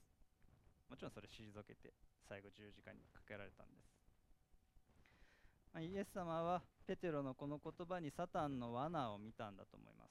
[0.88, 1.92] もちろんそれ退けて
[2.28, 3.95] 最後十字架にかけられたんです、
[5.76, 10.10] まイエス様はペテロのこの言葉にサタンの罠を見たんだと思います、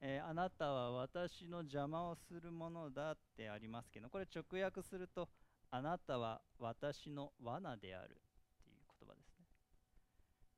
[0.00, 5.28] えーあなたは私の邪魔をするものだってありますけどこれ直訳すると
[5.70, 9.46] あなたは私の罠であるっていう言葉ですね。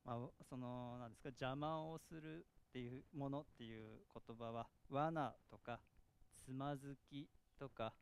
[0.05, 5.81] まあ、そのなんですか邪魔をするっていうものっていう言葉は罠とか
[6.33, 7.93] つまずきとか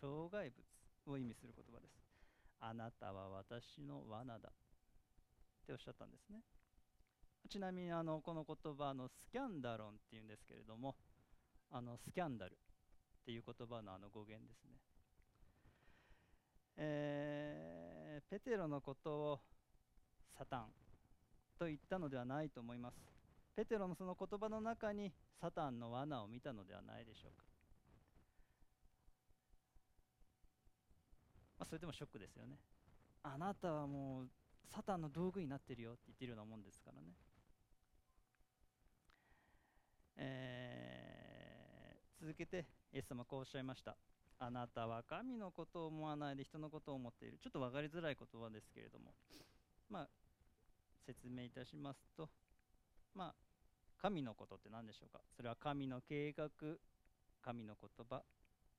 [0.00, 1.92] 障害物を意味する言葉です。
[2.58, 4.50] あなたは私の罠だ。
[5.66, 6.38] っておっしゃったんですね。
[7.50, 10.96] ちなみにあのこの言葉のスキャンダロンっていうんですけれども
[11.70, 12.56] あのスキャンダルっ
[13.24, 14.78] ていう言葉のあの語源ですね。
[16.76, 19.40] えーペテロのことを
[20.38, 20.66] サタン
[21.58, 22.96] と言ったのではないと思います。
[23.54, 27.44] ペテロのその言葉の中にサタンの罠を見たのではないでしょうか、
[31.58, 32.58] まあ、それでもショックですよね。
[33.22, 34.28] あなたはもう
[34.72, 37.08] サタンの道具になってるよって言ってるようなもんですからね。
[40.16, 43.96] えー続けてイエス様こうおっしゃいました。
[44.38, 47.38] あなたは神のことを思わないで人のことを思っている。
[47.42, 49.14] ちょっと分かりづらい言葉ですけれども。
[49.88, 50.08] まあ
[51.06, 52.28] 説明いたしますと。
[53.14, 53.34] まあ
[54.00, 55.20] 神のことって何でしょうか？
[55.36, 56.48] それは神の計画
[57.42, 58.22] 神の言葉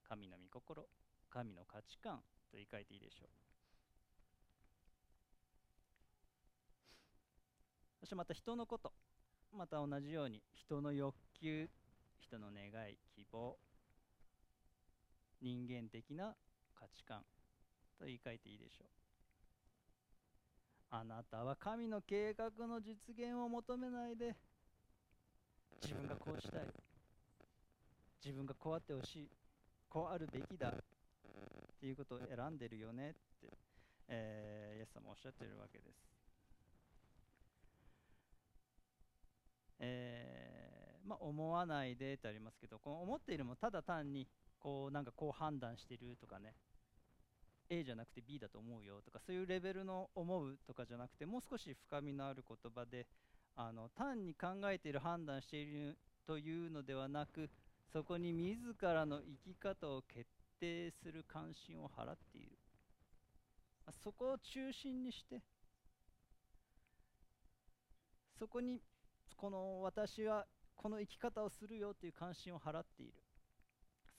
[0.10, 0.84] 神の御心
[1.30, 2.18] 神の価値観
[2.52, 3.30] と言い換えていいでしょう。
[8.00, 8.93] そしてまた人のこと
[9.52, 11.70] また同じように人の欲求
[12.20, 13.58] 人の願い希望
[15.41, 16.36] 人間的な
[16.76, 17.22] 価値観
[17.98, 18.88] と言い換えていいでしょう。
[20.89, 24.36] あなたは神の計画の実現を求めないで。
[25.82, 26.62] 自分がこうしたい。
[28.24, 29.30] 自分がこうあってほしい。
[29.89, 30.70] こうあるべきだ。
[30.70, 33.58] っていうことを選んでるよねって、
[34.08, 36.16] えーイエス様おっしゃってるわけです、
[39.80, 44.28] えーまあ、思わないでってありますけどこの思っているもただ単に
[44.60, 46.54] こうなんかこう判断してるとかね。
[47.70, 53.06] A じゃなくて B だと思うよとかそういうレベルの思うとかじゃなくてもう少し深みのある言葉で
[53.58, 57.50] あの単に考えている判断しているというのではなく
[57.92, 60.26] そこに自らの生き方を決
[60.62, 62.58] 定する関心を払っている。
[64.04, 65.42] そこを中心にして
[68.38, 68.82] そこに
[69.38, 73.14] この私はこの生き方をするよという関心を払っている。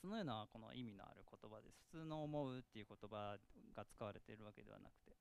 [0.01, 1.79] そのようなこの意味のある言葉です。
[1.91, 3.37] 普通の思うっていう言葉
[3.77, 5.17] が使われているわけではなくて。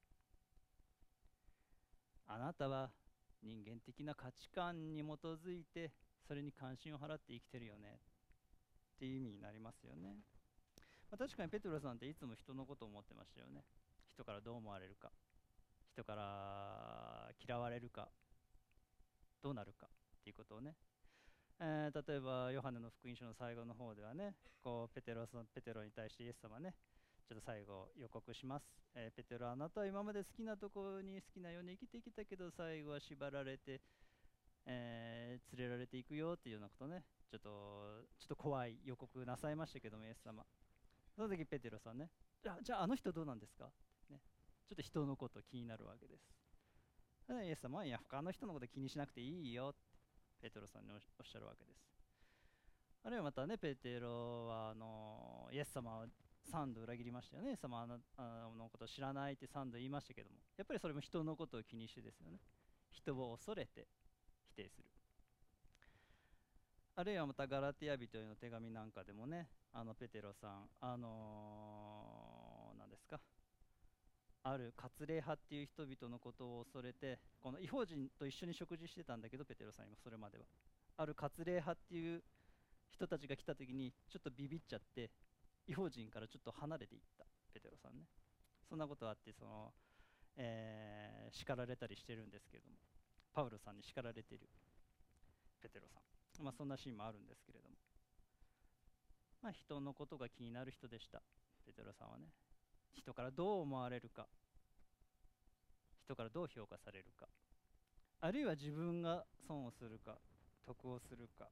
[2.28, 2.92] あなたは
[3.42, 5.92] 人間的な価値観に基づいて
[6.28, 8.00] それに関心を払って生きてるよね。
[8.98, 10.18] っていう意味になりますよね、
[11.12, 13.64] まあ、確かにペトロさんっていつも人のことを思ってましたよね。
[14.08, 15.12] 人からどう思われるか。
[15.94, 18.10] 人から嫌われるか。
[19.48, 19.90] どうなるかっ
[20.26, 20.76] ていうことをね。
[21.60, 26.76] えー例えばヨハネの福音書の最後の方ではねこうペテロさんペテロに対してイエス様ね
[27.28, 33.80] ちょっと最後予告します、えーペテロあなたは今まで好きなところに好きなように生きてきたけど最後は縛られて、
[34.66, 37.04] えー連れられていくよっていうようなことね。
[37.32, 37.50] ちょっと
[38.20, 40.44] ちょっと怖い予告なさいましたけどもイエス様。
[41.16, 42.10] その時ペテロさんね
[42.44, 43.72] じゃあじゃああの人どうなんですか、
[44.10, 44.20] ね、
[44.68, 46.47] ちょっと人のこと気になるわけです。
[47.44, 49.78] イエス様はいや他の人のこと気にしなくていいよって
[50.42, 51.82] ペテロさんにおっしゃるわけです。
[53.04, 56.06] あるいはまたねペテロはあのイエス様を
[56.52, 57.50] 3度裏切りましたよね。
[57.50, 62.40] イエス様あのことを知らないって3度言いましたけどもやっぱりそれも人のことを気にしてですよね。
[62.92, 63.88] 人を恐れて。
[64.48, 64.86] 否定する
[66.96, 71.87] あるいはまたガラティア人への手紙なんかでもねあのペテロさんあのー、
[74.52, 80.46] ある割礼派っていう人々のことを恐れてこの違法人と一緒に食事してたんだけどペテロさん今それまでは。
[80.98, 82.24] ある割礼派っていう
[82.90, 85.12] 人たちが来た時にちょっとビビっちゃって
[85.68, 88.06] 違法人からちょっと離れていったペテロさんね。
[88.68, 89.72] そんなことあってその、
[90.38, 92.78] えー叱られたりしてるんですけれども
[93.34, 94.48] パウロさんに叱られてる
[95.62, 96.00] ペテロさ
[96.42, 96.44] ん。
[96.44, 97.76] まあそんなシーンもあるんですけれども。
[99.42, 101.22] まあ人のことが気になる人でした
[101.66, 102.32] ペテロさんはね。
[102.96, 104.28] 人からどう思われるか。
[106.04, 107.28] 人からどう評価されるか。
[108.22, 110.18] あるいは自分が損をするか
[110.66, 111.50] 得をするか、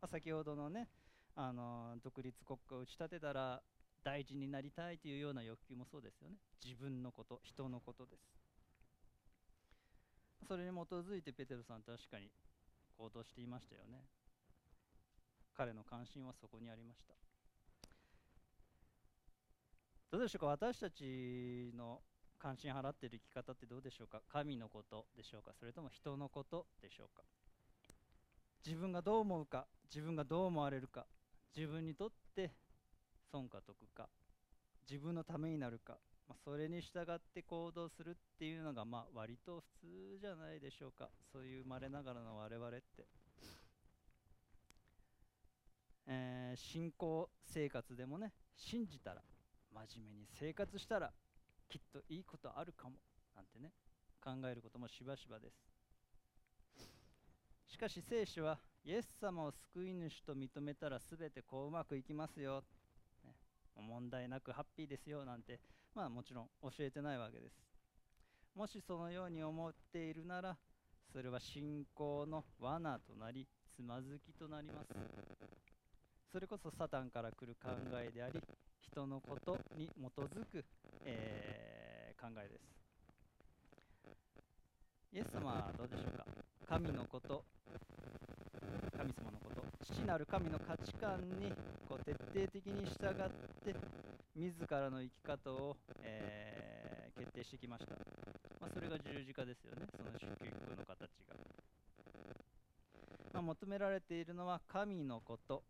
[0.00, 0.88] まあ先ほどのね
[1.34, 3.60] あの独立国家を打ち立てたら
[4.04, 6.36] 大事になりたいというような欲求もそうですよね。
[6.64, 8.22] 自分のこと人のことです。
[10.46, 12.30] それに基づいてペテロさん確かに
[12.96, 14.04] 行動していましたよね。
[15.56, 17.27] 彼の関心はそこにありました。
[20.10, 20.46] どうでしょうか？
[20.46, 22.00] 私たちの
[22.38, 24.22] 関心払っている生き方ってどうでしょうか？
[24.32, 25.52] 神のことでしょうか？
[25.58, 27.22] それとも人のことでしょうか？
[28.64, 29.66] 自分がどう思うか？
[29.92, 31.06] 自分がどう思われるか？
[31.54, 32.52] 自分にとって
[33.30, 34.08] 損か得か？
[34.88, 41.10] 自分のためになるか、まあ、それに従って行動するっていうのがまあ割と普通じゃないでしょうか？
[41.30, 43.06] そういう生まれながらの我々って、
[46.06, 49.22] えー信仰生活でもね信じたら
[49.72, 51.12] 真面目に生活したら
[51.68, 52.96] きっといいことあるかも
[53.34, 53.72] なんてね
[54.22, 55.54] 考えることもしばしばです。
[57.66, 62.64] しかし聖書はイエス様を救い主と認めたら全てこううまくいきますよ、
[63.24, 63.34] ね、
[63.76, 65.60] 問題なくハッピーですよなんて
[65.94, 67.54] まあもちろん教えてないわけです。
[68.54, 70.56] もしそのように思っているなら
[71.12, 73.46] それは信仰の罠となり
[73.76, 75.67] つまずきとなります。
[76.32, 78.40] それこそサタンから来る考えであり
[78.80, 80.64] 人のことに基づく、
[81.04, 82.60] えー考えです。
[85.12, 86.26] イエス様はどうでしょうか？
[86.68, 87.44] 神のこと
[88.96, 91.52] 神様のこと父なる神の価値観に
[91.88, 93.30] こう徹底的に従っ
[93.64, 93.76] て
[94.34, 97.94] 自らの生き方を、えー決定してきました、
[98.60, 99.86] まあ、それが十字架ですよね。
[99.96, 101.34] その祝福の形が、
[103.32, 105.64] まあ、求められているのは神のこと。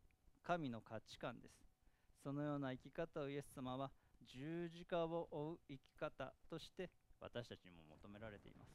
[0.49, 1.53] 神の価値観です。
[2.22, 3.90] そのような生き方をイエス様は
[4.24, 6.88] 十字架を追う生き方として
[7.20, 8.70] 私たちにも求められています。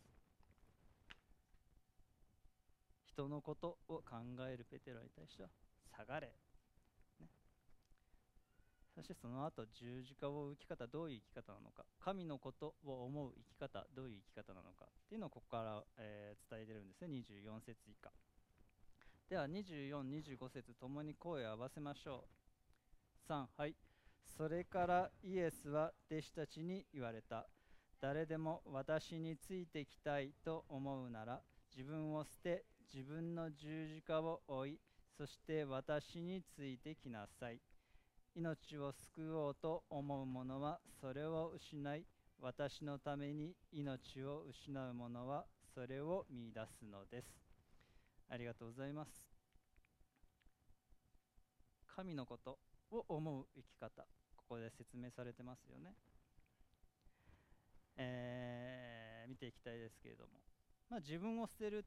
[3.07, 5.49] 人のことを考えるペテロに対しては
[5.97, 6.27] 下がれ、
[7.19, 7.27] ね、
[8.93, 17.07] そしてその後十字架を追う生き方どういう生き方なのか神のことを思う生き方どういう生き方なのかっていうのをここから、えー伝えてるんですね。
[17.07, 18.11] 24節以下。
[19.29, 22.25] では2425節ともに声を合わせましょ
[23.29, 23.31] う。
[23.31, 23.75] 3はい。
[24.37, 27.47] それからイエスは弟子たちに言われた。
[28.01, 31.41] 誰でも私についてきたいと思うなら
[31.75, 34.79] 自分を捨て自分の十字架を追い
[35.17, 37.59] そして私についてきなさい。
[38.35, 42.05] 命を救おうと思う者はそれを失い
[42.41, 47.52] 私のために命を失う者はそれを見出すのです。
[48.33, 49.11] ありがとうございます。
[51.95, 52.57] 神のこと
[52.89, 54.07] を思う生き方。
[54.35, 55.93] ここで説明されてますよね。
[57.95, 60.31] えー見ていきたいですけれども、
[60.89, 61.81] まあ、自分を捨てるっ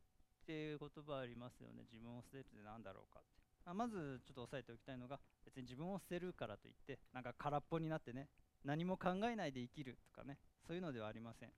[0.47, 1.83] ていう言葉ありますよね。
[1.93, 3.29] 自分を捨てるって何だろうかって。
[3.65, 8.29] まあまずちょっと押さえておきたいのが別に自分を捨てるからといってなんか空っぽになってね
[8.65, 10.39] 何も考えないで生きるとかね。
[10.67, 11.51] そういうのではありません。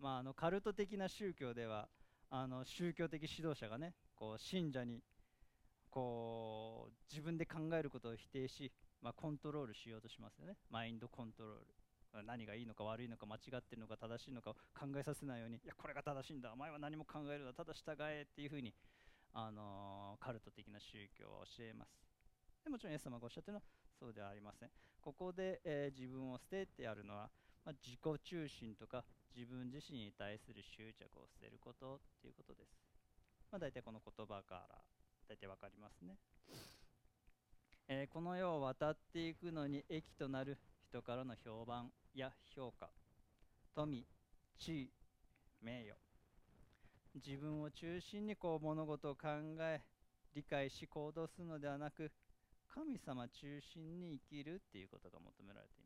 [0.00, 1.88] まああのカルト的な宗教では
[2.30, 5.02] あの宗教的指導者がねこう信者に
[5.90, 10.56] こう自分で考えることを否定し、まあ、コントロールしようとしますよね。
[10.70, 11.66] マインドコントロール。
[12.26, 16.50] 何がいいのか悪いのか間違ってるのか正しいのかを考えさせないようにいやこれが正しいんだ。
[16.52, 18.72] お前は何も考えるなただ従えっていうふうに、
[19.34, 21.90] あのーカルト的な宗教は教えます。
[22.64, 23.62] でもちろんイエス様がおっしゃってるのは
[23.98, 24.70] そうではありません。
[25.00, 27.30] ここで、えー自分を捨ててやるのは、
[27.66, 29.04] まあ、自己中心とか
[29.34, 32.70] 自分自身に対する執着を捨てることっていうことです、
[33.50, 34.78] まあ、大体この言葉から
[35.28, 36.16] 大体わかりますね、
[37.88, 40.56] えーこの世を渡っていくのに益となる
[40.88, 42.88] 人からの評判や評価。
[43.74, 44.06] 富
[44.58, 44.90] 地位
[45.60, 45.94] 名誉。
[47.14, 49.28] 自分を中心にこう物事を考
[49.60, 49.82] え
[50.34, 52.10] 理解し行動するのではなく
[52.68, 55.85] 神様中心に生きるっていうことが求められていま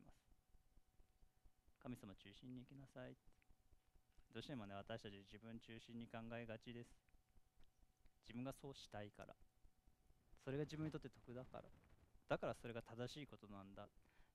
[1.81, 3.17] 神様中心に生きなさい。
[4.31, 6.93] どうしてもね私たち自分中心に考えがちです。
[8.23, 9.33] 自分がそうしたいから。
[10.45, 11.63] それが自分にとって得だから。
[12.29, 13.83] だからそれが正しいことなんだ。
[13.83, 13.87] い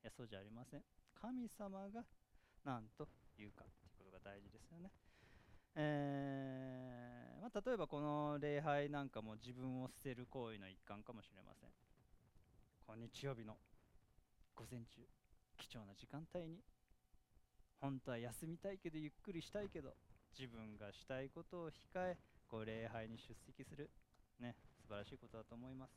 [0.02, 0.82] やそうじゃありません。
[1.14, 2.04] 神様が
[2.64, 4.90] 何と言うかっていうことが大事ですよね。
[5.76, 11.70] えーまあ、例えばこの礼拝なんかも自分を捨てる行為の一環かもしれません。
[12.86, 13.56] この日曜日の
[14.54, 15.06] 午前中
[15.56, 16.60] 貴重な時間帯に
[17.80, 19.94] 本当は休みたいけどゆっくりしたいけど
[20.38, 22.16] 自分がしたいことを控え
[22.48, 23.90] こう礼拝に出席する。
[24.40, 25.90] ね素晴らしいことだと思います。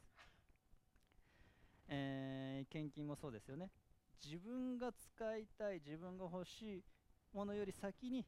[1.87, 3.71] えー献金もそうですよね。
[4.23, 6.83] 自分が使いたい自分が欲しい
[7.33, 8.25] ものより先に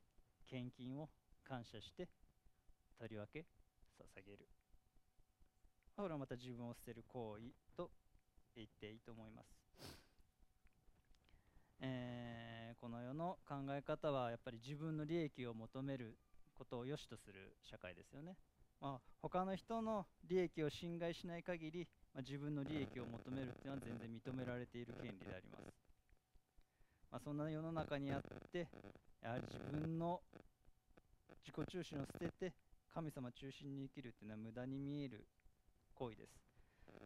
[0.50, 1.10] 献金を
[1.44, 2.08] 感謝して
[2.98, 3.46] とりわけ
[4.00, 4.48] 捧げる。
[5.96, 7.92] これはまた自分を捨てる行為と
[8.56, 9.48] 言っていいと思います、
[11.82, 12.41] えー
[12.82, 16.18] この世の考え方はやっぱり自分の利益を求める
[16.56, 18.36] ことを良しとする社会ですよね、
[18.82, 25.70] まあ、他の人の利益を侵害しない限り、まあ、自分の利益を求めるっていうのは全然認められている権利であります、
[27.12, 28.22] まあ、そんな世の中にあっ
[28.52, 28.68] て
[29.22, 30.20] やはり自分の
[31.46, 32.54] 自己中心を捨てて
[32.92, 35.28] 神様中心に生きるっていうのは無駄に見える
[35.94, 36.34] 行為です。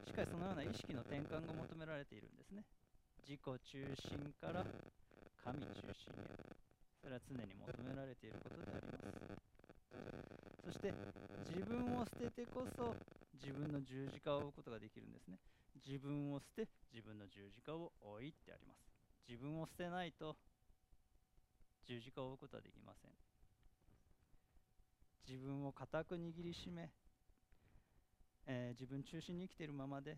[0.07, 2.63] しかしそのような意識の転換が求められているんですね。
[3.27, 4.65] 自己中心から
[5.45, 5.93] 神中心へ
[7.05, 9.45] それは常に求められていることであります。
[10.65, 10.91] そして
[11.53, 12.95] 自分を捨ててこそ
[13.37, 15.37] 自分の十字架を追うことができるんですね。
[15.85, 18.81] 自分を捨て自分の十字架を追いってあります。
[19.29, 20.35] 自分を捨てないと
[21.85, 23.11] 十字架を追うことはできません。
[25.29, 26.89] 自分を固く握りしめ、
[28.47, 30.17] えー自分中心に生きているままで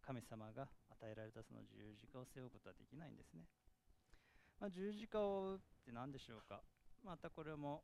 [0.00, 3.44] 神様が与えられたその十字架を背負うことはできないんですね、
[4.62, 6.60] まあ、十字架を追うって何でしょうか。
[7.04, 7.82] またこれも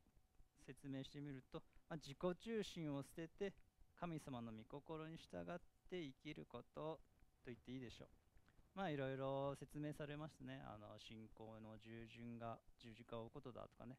[0.65, 3.53] 説明してみると、まあ、自己中心を捨てて
[3.99, 5.59] 神様の御心に従っ
[5.89, 7.01] て生きること
[7.43, 8.07] と言っていいでしょう。
[8.75, 10.63] まあいろいろ説明されますね。
[10.63, 13.97] あの信仰の従順が十字架を追うことだとかね。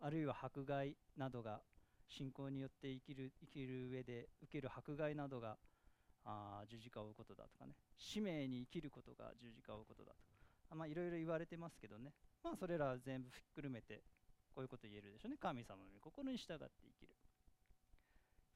[0.00, 1.60] あるいは迫害などが
[2.08, 5.58] 信仰によって生きる生きる上で受ける迫害などが
[6.24, 7.74] あ十字架を追うことだとかね。
[7.98, 10.33] 使命に生きることが十字架を追うことだとあ
[10.70, 12.12] あいろいろ言われてますけどね。
[12.42, 14.02] まあそれら全部ひっくるめて
[14.54, 15.36] こういうこと言えるでしょうね。
[15.40, 17.14] 神様の御心に従って生きる。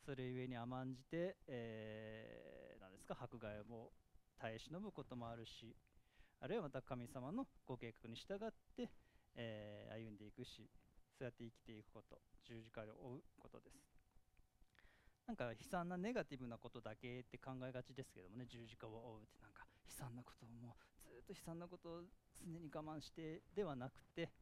[0.04, 3.16] それゆえに甘んじて、えー、何ですか？
[3.20, 3.92] 迫害を
[4.38, 5.76] 耐え忍ぶこともあるし
[6.40, 8.90] あるいはまた神様のご計画に従って、
[9.34, 10.70] えー歩んでいくし
[11.18, 13.74] そうやって生きていくこと十字架を追うことです。
[15.26, 18.46] なんか悲惨なネガティブなことだけって考えがちですけどもね。
[18.46, 20.74] 十字架を追うってなんか悲惨なことをもう
[21.28, 22.02] と悲惨なことを
[22.40, 24.32] 常に我慢してではなくて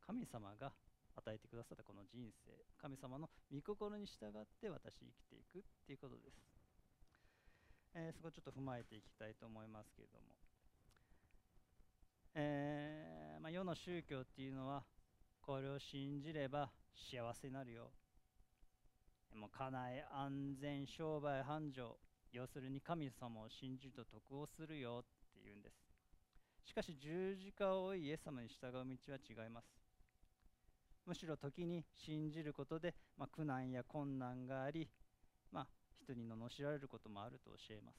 [0.00, 0.72] 神様が
[1.16, 6.40] 与えてくださったこの人生神様の御心に従って私生きていくっていうことです、
[7.94, 10.36] えーそこちょっと踏まえていきたいと思いますけれども、
[12.34, 14.84] えーまあ、世の宗教っていうのは
[15.40, 17.90] これを信じれば幸せになるよ。
[19.34, 21.96] もう家内安全商売繁盛
[22.32, 25.85] 要するに神様を信じると得をするよっていうんです。
[26.66, 29.86] しかし十字架を追いイエス様に従う道は違います。
[31.06, 34.88] むしろ時に信じることで、まあ、苦難や困難があり、
[35.52, 35.66] まあ、
[36.02, 37.96] 人に罵られることもあると教えます、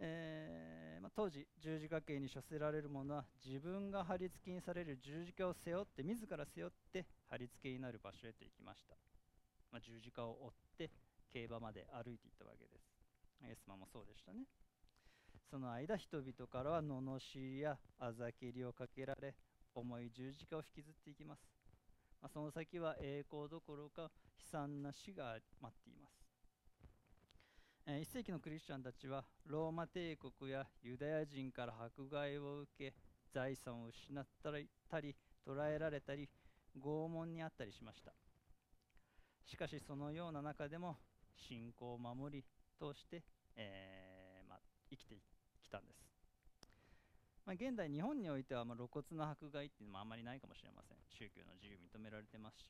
[0.00, 8.96] えーまあ、当時十字架刑に処せられる者は自分が貼り付けにされる十字架を背負って自ら背負って貼り付けになる場所へと行きました、
[9.70, 10.90] ま、十字架を追って
[11.32, 12.98] 競馬まで歩いていったわけです。
[13.44, 14.40] エス様もそうでしたね。
[15.50, 19.34] その間人々からは罵りやあざけりをかけられ
[19.74, 21.40] 重い十字架を引きずっていきます、
[22.20, 24.08] まあ、その先は栄光どころか悲
[24.50, 26.14] 惨な死が待っています、
[27.86, 32.94] えー1世紀のクリスチャンたちはローマ帝国やユダヤ人から迫害を受け
[33.32, 36.28] 財産を失ったり捕らえられたり
[36.78, 38.12] 拷問にあったりしました。
[39.46, 40.98] しかしそのような中でも
[41.34, 42.44] 信仰を守り
[42.78, 43.22] 通して、
[43.56, 44.58] えーまあ、
[44.90, 45.16] 生きて
[45.68, 46.00] きたんです。
[47.44, 50.98] まあ、現代日本においてはま露骨な迫害っていうのもあんまりないかもしれません。
[51.08, 52.64] 宗教の自由認められてますし、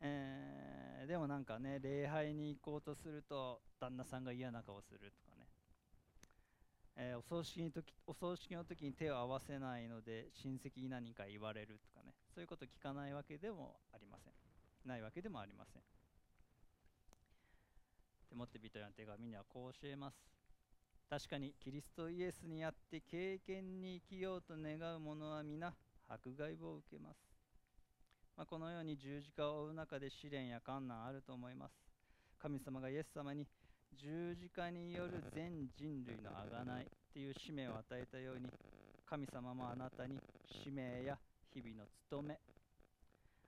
[0.00, 5.46] えーでもなんかね礼拝に行こうとすると旦那さんが嫌な顔するとかね、
[6.96, 12.14] えーお葬式に時お葬式の時に手を合わせないので親戚に何か言われるとかね。
[12.34, 14.32] そういうこと聞かないわけでもありません。
[14.88, 15.82] ないわけでもありません。
[18.28, 20.33] テモテ人への手紙にはこう教えます。
[21.08, 25.72] 確かにキリストイエスにあって経験に生きようと願う者は皆
[26.08, 27.16] 迫害を受けます、
[28.36, 31.72] まあ、このように十字架を追う中で試練や困難あると思います。
[32.44, 33.46] 神様がイエス様に
[33.96, 38.50] 十字架による全人類の贖いっていう使命を与えたように
[39.08, 40.18] 神様もあなたに
[40.62, 41.16] 使命や
[41.54, 42.38] 日々の務め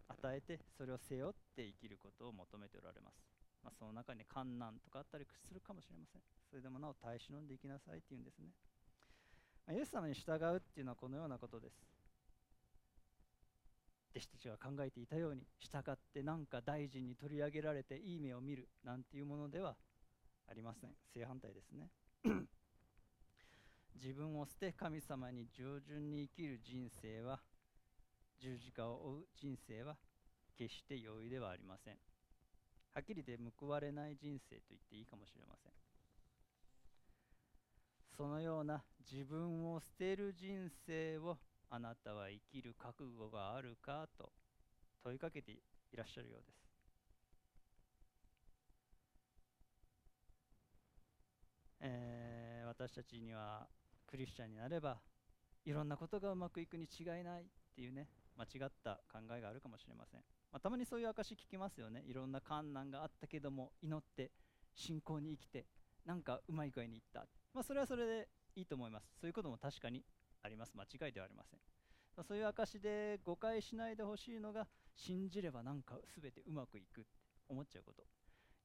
[0.08, 3.35] 与えてそれを背負って生きることを求めておられます。
[3.66, 6.22] まあ、その中に困難とかあったりするかもしれません。
[6.48, 8.46] それでもなお耐え忍んでいきなさいっていうんですね。
[9.66, 11.74] まあ、イエス様に従うっていうのはこのようなことです。
[14.14, 19.74] 弟子たちが考えていたように従って何か大臣に取り上げられていい目を見るなんていうものでは
[20.48, 20.90] ありません。
[21.12, 21.90] 正反対ですね。
[24.00, 27.40] 自分を捨て神様に従順に生きる人生は
[28.38, 29.96] 十字架を追う人生は
[30.56, 31.98] 決して容易ではありません。
[32.96, 35.72] はっきり言って報われない人生と言っていいかもしれません。
[38.16, 38.82] そのような
[39.12, 41.36] 自分を捨てる人生を
[41.68, 44.32] あなたは生きる覚悟があるかと
[45.04, 45.58] 問いかけてい
[45.94, 46.56] らっしゃるようです。
[51.80, 53.68] え私たちには
[54.06, 54.96] クリスチャンになれば
[55.66, 57.44] いろんなことがうまくいくに違いないっ
[57.74, 60.22] ていうね間違った考えがあるかもしれません。
[60.56, 62.02] まあ、たまにそういう証聞きますよね。
[62.06, 64.30] いろんな困難があったけども祈って
[64.74, 65.66] 信仰に生きて
[66.06, 69.06] なんかうまい具合にいった、まあ、それはそれでいいと思います。
[69.20, 70.02] そういうことも確かに
[70.42, 70.72] あります。
[70.74, 71.60] 間違いではありません、
[72.16, 77.10] ま、そういう証で誤解しないでほしいのが信じればなんか全てうまくいくって
[77.50, 78.02] 思っちゃうこと。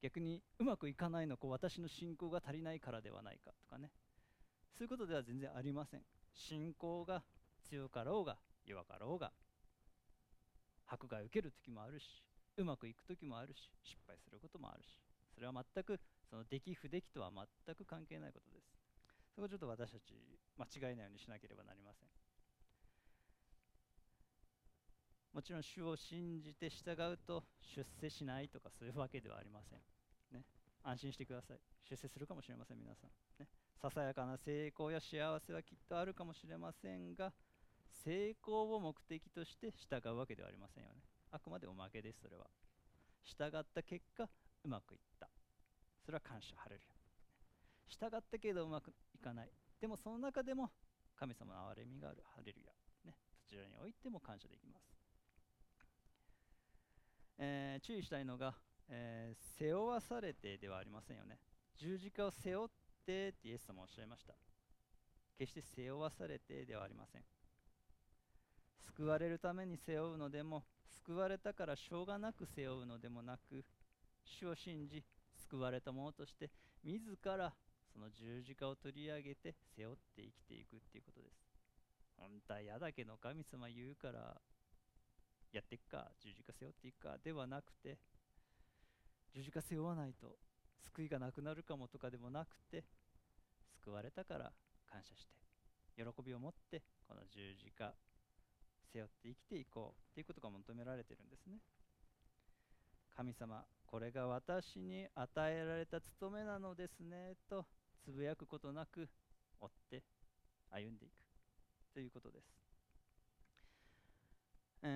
[0.02, 3.92] 逆にうまくいかないのこう私の信仰が足りないからではないかとかね。
[4.78, 6.04] そういうことでは全然ありません。
[6.34, 7.22] 信仰が
[7.70, 9.34] 強かろうが弱かろうが
[10.92, 12.06] 迫害を受ける時もあるし
[12.58, 14.88] うまくいく時もあるし失敗することもあるし
[15.34, 18.68] それは全くその出来不出来とは全く関係ないことです。
[19.36, 20.14] そこをちょっと私たち
[20.58, 22.10] 間違えないようにしなければなりません。
[25.34, 27.44] もちろん主を信じて従うと
[27.76, 29.80] 出世しないとかそういうわけではありません、
[30.34, 30.44] ね、
[30.84, 31.60] 安心してください。
[31.90, 33.48] 出世するかもしれません皆さん、ね、
[33.82, 37.32] ささやかな成功や幸せはきっとあるかもしれませんが
[38.04, 41.02] 成功を目的として従うわけではありませんよね。
[41.32, 42.46] あくまでおまけです、それは。
[43.24, 44.28] 従った結果、
[44.64, 45.30] うまくいった。
[46.04, 46.96] それは感謝、ハレルヤ。
[47.88, 49.52] 従ったけどうまくいかない。
[49.80, 50.72] でもその中でも
[51.16, 52.72] 神様の憐れみがある、ハレルヤ。
[53.06, 53.16] ね、
[53.48, 54.86] どちらにおいても感謝できます。
[57.38, 58.56] えー注意したいのが、
[58.90, 61.40] えー背負わされてではありませんよね。
[61.78, 64.36] 十字架を背負ってってイエス様おっしゃいました。
[65.38, 67.24] 決して背負わされてではありません。
[68.86, 70.64] 救われるために背負うのでも
[71.06, 73.64] 救われたからしょうがなく背負うのでもなく
[74.24, 75.04] 主を信じ
[75.50, 76.50] 救われたものとして
[76.84, 77.54] 自ら
[77.94, 81.52] その十字架を取り上げて背負って生きていくっていうことです。
[82.18, 84.38] 本当は嫌だけど神様言うから
[85.52, 87.98] やっていくか十字架背負っていくかではなくて
[89.34, 90.38] 十字架背負わないと
[90.86, 92.84] 救いがなくなるかもとかでもなくて
[93.84, 94.52] 救われたから
[94.90, 95.42] 感謝して
[95.96, 97.94] 喜びを持ってこの十字架
[98.94, 101.60] 背負って生きていこうということが求められてるんですね。
[103.16, 107.66] 神様これが私に与えられた務めなのですねと
[108.04, 109.10] つぶやくことなく
[109.60, 110.04] 追って
[110.72, 111.14] 歩んでいく。
[111.94, 112.46] ということです、
[114.82, 114.88] え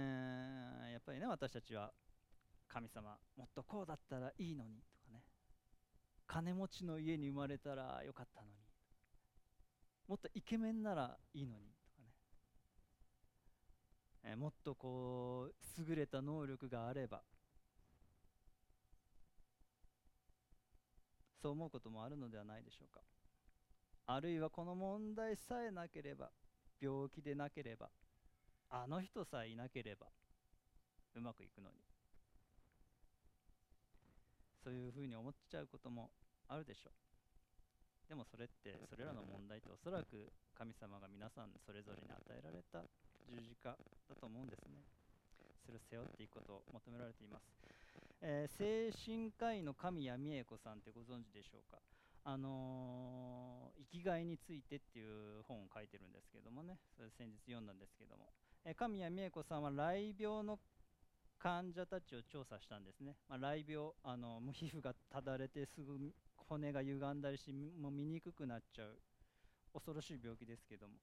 [0.90, 1.92] ーやっぱりね私たちは
[2.70, 5.22] 神様もっとこうだったらいいのにとかね。
[6.26, 8.54] 金持ちの家に生まれたらよかったのに。
[10.08, 11.75] もっとイケメンならいいのに、
[14.26, 15.54] えもっとこう
[15.90, 17.22] 優れた能力があれば
[21.42, 23.02] そう思うこともあるのではないでしょうか。
[24.08, 26.32] あるいはこの問題さえなければ
[26.82, 27.90] 病気でなければ
[28.70, 30.08] あの人さえいなければ
[31.16, 31.76] うまくいくのに。
[34.64, 36.10] そういうふうに思っちゃうことも
[36.48, 38.10] あるでしょう。
[38.10, 42.82] でもそれってそれらの問題っておそらく神様が皆さんそれぞれに与えられた
[43.30, 43.76] 十字架
[44.10, 44.84] だと思うんですね。
[45.66, 47.44] それを背負っていくことを求められています、
[48.22, 51.80] えー精神科医の神谷美恵子さんってご存知でしょうか？
[52.24, 56.78] あのー生きがいについてっていう本を書いてるんですけどもね。
[56.96, 58.30] それ先日読んだんですけども、
[58.64, 60.60] えー神谷美恵子さんは雷病の
[61.40, 65.98] 患者たちを調査したんですね、まあ、雷病あのもう皮膚がただれてすぐ
[66.50, 68.98] 骨が歪んだりしもう見にくくなっちゃう。
[69.74, 70.94] 恐ろしい病気ですけども、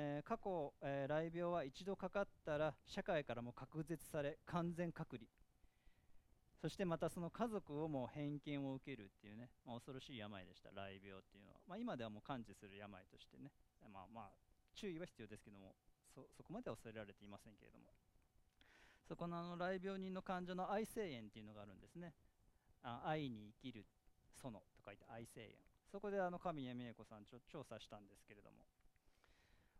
[0.00, 5.26] えー過去、えー雷病は一度かかったら社会からも隔絶され完全隔離。
[6.62, 10.70] そしてまたその家族をも偏見を受けるっていうね、まあ、恐ろしい病でした。
[10.70, 13.50] 雷病っていうのは、まあ、今ではもう完治する病としてね。
[13.92, 14.30] まあまあ
[14.76, 15.74] 注意は必要ですけども
[16.14, 17.90] そそこまでは恐れられていませんけれども。
[19.08, 22.14] そこのあの雷病人の患者の愛生園っていうのがあるんですね。
[22.84, 23.84] あ愛に生きる
[24.44, 25.48] 園と書いて愛生園
[25.90, 28.77] そこであの神谷美恵子さんちょ調査したんですけれども。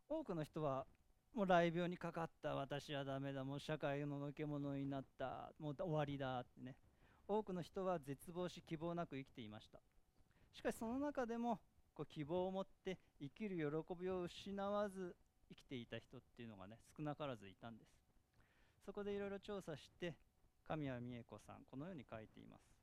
[0.09, 0.87] 多くの人は
[1.35, 6.75] もう雷病にかかった私はダメだもう社会ののけ者になったもう終わりだってね。
[7.29, 9.79] 多くの人は絶望し希望なく生きていました。
[10.55, 11.61] しかしその中でも
[11.95, 15.15] こう希望を持って生きる喜びを失わず
[15.51, 17.91] 生きていた人っていうのがね少なからずいたんです。
[18.87, 20.15] そこでいろいろ調査して
[20.67, 22.78] 神谷美恵子さんこのように書いています。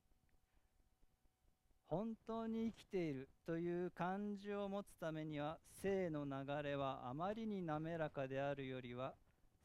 [1.88, 6.32] 本当に生きているという感じを持つためには性の流
[6.64, 9.14] れはあまりに滑らかであるよりは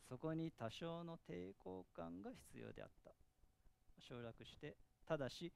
[0.08, 3.12] そこに多少の抵抗感が必要であった。
[4.00, 5.52] 省略してただし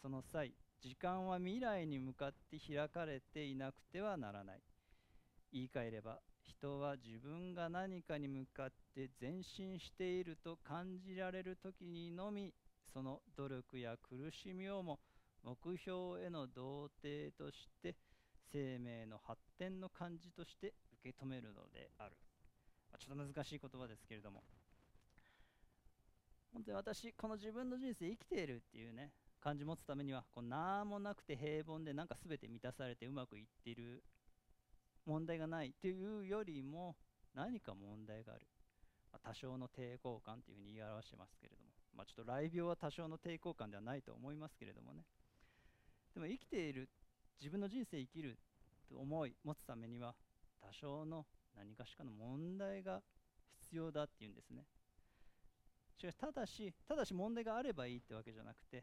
[0.00, 4.60] その際時間は未来に向かって開かれていなくてはならない。
[5.52, 12.52] 言い換えれば人は自分が何かに向かって前進していると感じられる時にのみ
[12.92, 14.98] その努力や苦しみをも
[15.44, 17.94] 目標への童貞として
[18.52, 22.16] 生命の発展の感じとして受け止めるのである、
[22.98, 24.42] ちょっと難しい言葉ですけれども。
[26.52, 34.02] 本当に私この自分の人生生きているっていうね感じ持つためにはこう何もなくて平凡でなんか全て満たされてうまくいっている
[35.06, 36.96] 問題がないというよりも
[37.34, 38.46] 何か問題がある、
[39.12, 45.04] まあ多少の抵抗感というふうに言い表してますけれども、まあ、ちょっと雷病は多少の抵抗感ではないと思いますけれどもね。
[46.18, 46.88] でも生きている
[47.40, 48.36] 自分の人生生きる
[48.88, 50.16] と思い持つためには
[50.60, 51.24] 多少の
[51.56, 53.00] 何かしかの問題が
[53.62, 54.64] 必要だっていうんですね。
[55.96, 58.82] しかしただしただし問題があればいいってわけじゃなくて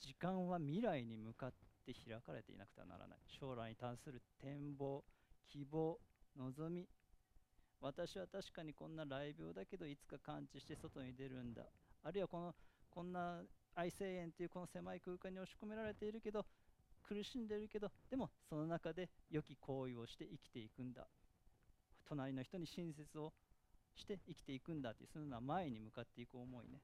[0.00, 1.52] 時間は未来に向かっ
[1.84, 3.18] て開かれていなくてはならない。
[3.38, 5.04] 将来に対する展望
[5.46, 5.98] 希望
[6.38, 6.88] 望み。
[7.82, 11.64] 私は確かにこんな雷病だけどいつか完治して外に出るんだ。
[12.02, 12.54] あるいはこの
[12.88, 13.42] こんな
[13.74, 16.44] 愛生園というこの狭い空間に押し込められているけど
[17.12, 21.06] 苦しんでるけどでもその中で良き行為をして生きていくんだ。
[22.08, 23.32] 隣の人に親切を
[23.94, 26.80] して生きていくんだっていうそのような前に向かっていく思いね。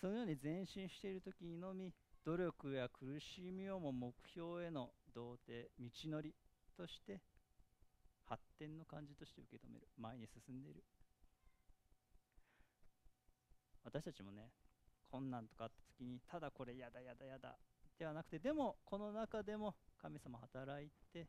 [0.00, 1.92] そのように前進している時にのみ
[2.24, 6.34] 努力や苦しみをも目標への童貞道のり
[6.76, 7.20] として
[8.28, 9.88] 発展の感じとして受け止める。
[9.98, 10.82] 前に進んでいる。
[13.84, 14.50] 私たちもね
[15.12, 17.54] 困難とかあった時にただこれやだやだやだ
[17.98, 21.28] ではなくてでもこの中でも神様働いて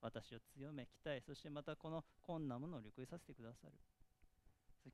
[0.00, 3.72] 私を強め鍛えそしてまたこの困難も乗り越えさせてくださる。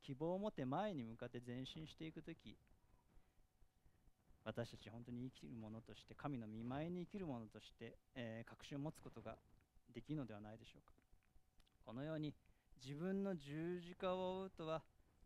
[0.03, 2.57] 希望を持って前に向かって前進していく時
[4.45, 9.37] 私たち本当に生きるものとして神の見舞いに生きるものとして、えー確信を持つことが
[9.95, 10.93] できるのではないでしょうか。
[11.85, 12.35] このように
[12.85, 14.83] 自分の十字架を追うとは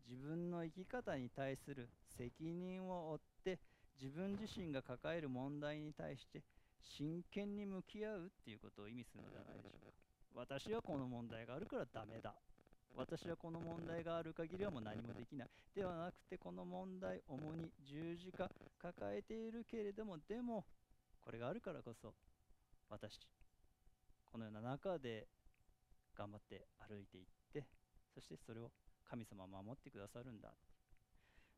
[0.09, 3.59] 自分の生き方に対する責任を負って
[4.01, 6.41] 自分自身が抱える問題に対して
[6.81, 9.91] 真剣に向き合うっていうことを意味するのではないでしょうか。
[10.33, 12.33] 私はこの問題があるからダメだ。
[12.95, 15.49] 私はこの問題がある限りはもう何もできない。
[15.75, 18.49] ではなくてこの問題主に十字架
[18.81, 20.65] 抱えているけれどもでも
[21.21, 22.13] これがあるからこそ
[22.89, 23.19] 私
[24.31, 25.27] このような中で
[26.17, 27.63] 頑張って歩いていって
[28.13, 28.71] そしてそれを
[29.11, 30.53] 神様は守ってくださるんだ。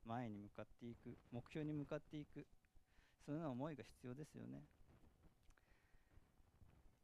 [0.08, 1.16] 前に向かっていく。
[1.32, 2.48] 目標に向かっていく。
[3.24, 4.64] そのような思いが必要ですよね。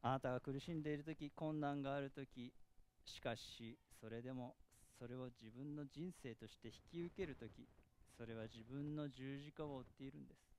[0.02, 2.52] あなたが苦しんでいる時困難がある時
[3.04, 4.56] しかしそれでも
[4.98, 7.68] それを自分の人生として引き受ける時
[8.16, 10.50] それは自分の十字架を追っているんです。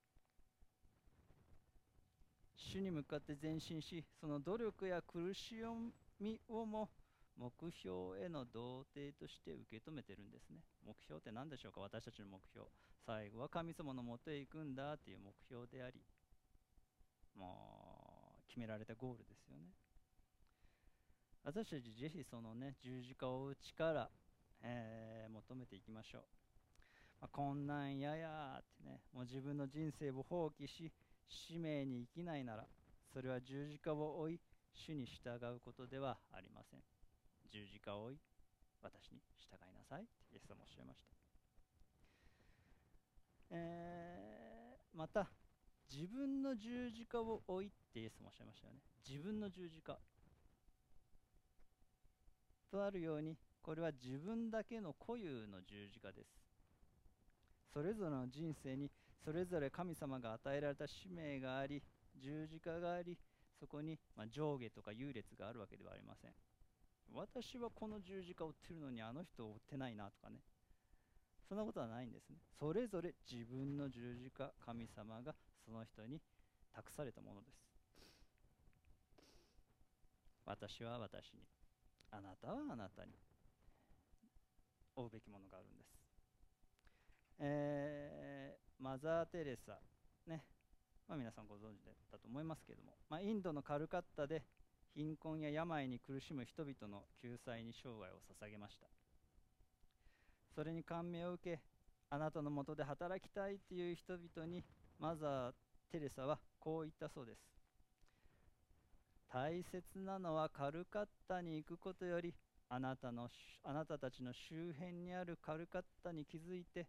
[2.54, 5.56] 主に向かって前進しその努力や苦し
[6.18, 6.88] みをも
[7.36, 10.60] 目標への童貞として受け止めてるんですね。
[10.86, 11.80] 目標って何でしょうか？
[11.80, 12.66] 私たちの目標。
[13.06, 16.00] 最後は神様のもとへ行くんだっていう目標であり
[17.34, 19.72] もう決められたゴールですよね。
[21.44, 24.10] 私たちぜひそのね十字架を追う力、
[24.62, 26.22] えー求めていきましょう、
[27.22, 30.92] まあ、こんなんややーってねもう自分の人生を放棄し
[31.26, 32.66] 使命に生きないなら
[33.12, 34.40] それは十字架を追い
[34.74, 36.80] 主に従うことではありません。
[37.52, 38.18] 十字架を追い
[38.82, 40.02] 私に従いなさい。
[40.02, 41.12] ってイエス様おっしゃいました、
[43.50, 45.30] えーまた
[45.90, 48.80] 自分の十字架を追いってイエス様おっしゃいましたよね。
[49.06, 49.98] 自分の十字架。
[52.70, 56.28] とあるようにこれは自分だけの固有の十字架です。
[57.72, 58.90] それぞれの人生に
[59.24, 61.82] それぞれ神様が与えられた使命があり
[62.18, 63.18] 十字架があり
[63.58, 66.30] そこに、まあ上下とか優劣があるわけではありません。
[67.12, 70.38] 私はこの十字架を追ってるのにあの人を追ってないなとかね。
[71.48, 72.36] そんなことはないんですね。
[72.58, 75.34] それぞれ自分の十字架神様が
[75.64, 76.20] その人に
[76.74, 77.62] 託されたものです。
[80.46, 81.40] 私は私に。
[82.10, 83.12] あなたはあなたに。
[84.94, 85.88] 追うべきものがあるんです、
[87.38, 89.78] えーマザー・テレサ。
[90.26, 90.42] ね、
[91.06, 94.42] まあ、皆さんご存知だと思いますけれども、まあ、インドのカルカッタで
[94.94, 98.86] 貧困や病に苦しむ人々の救済に生涯を捧げました。
[100.54, 101.60] それに感銘を受け
[102.10, 104.62] あなたのもとで働きたいという人々に
[104.98, 105.52] マザー・
[105.90, 107.40] テレサはこう言ったそうです。
[109.32, 112.34] 大切なのはカルカッタに行くことより
[112.68, 113.30] あなたの
[113.64, 116.86] あなたたちの周辺にあるカルカッタに気づいて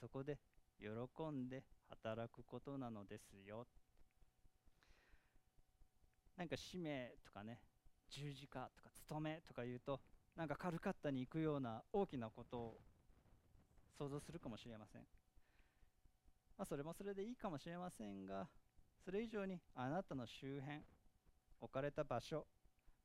[0.00, 0.38] そこで
[0.80, 0.88] 喜
[1.30, 3.66] んで働くことなのですよ。
[6.36, 7.60] なんか使命とかね
[8.10, 10.00] 十字架とか務めとか言うと
[10.36, 12.80] なんかカルカッタに行くような大きなことを
[13.98, 15.02] 想像するかもしれません、
[16.58, 18.46] まあ、それもそれでいいかもしれませんが
[19.04, 20.80] それ以上にあなたの周辺
[21.60, 22.46] 置かれた場所、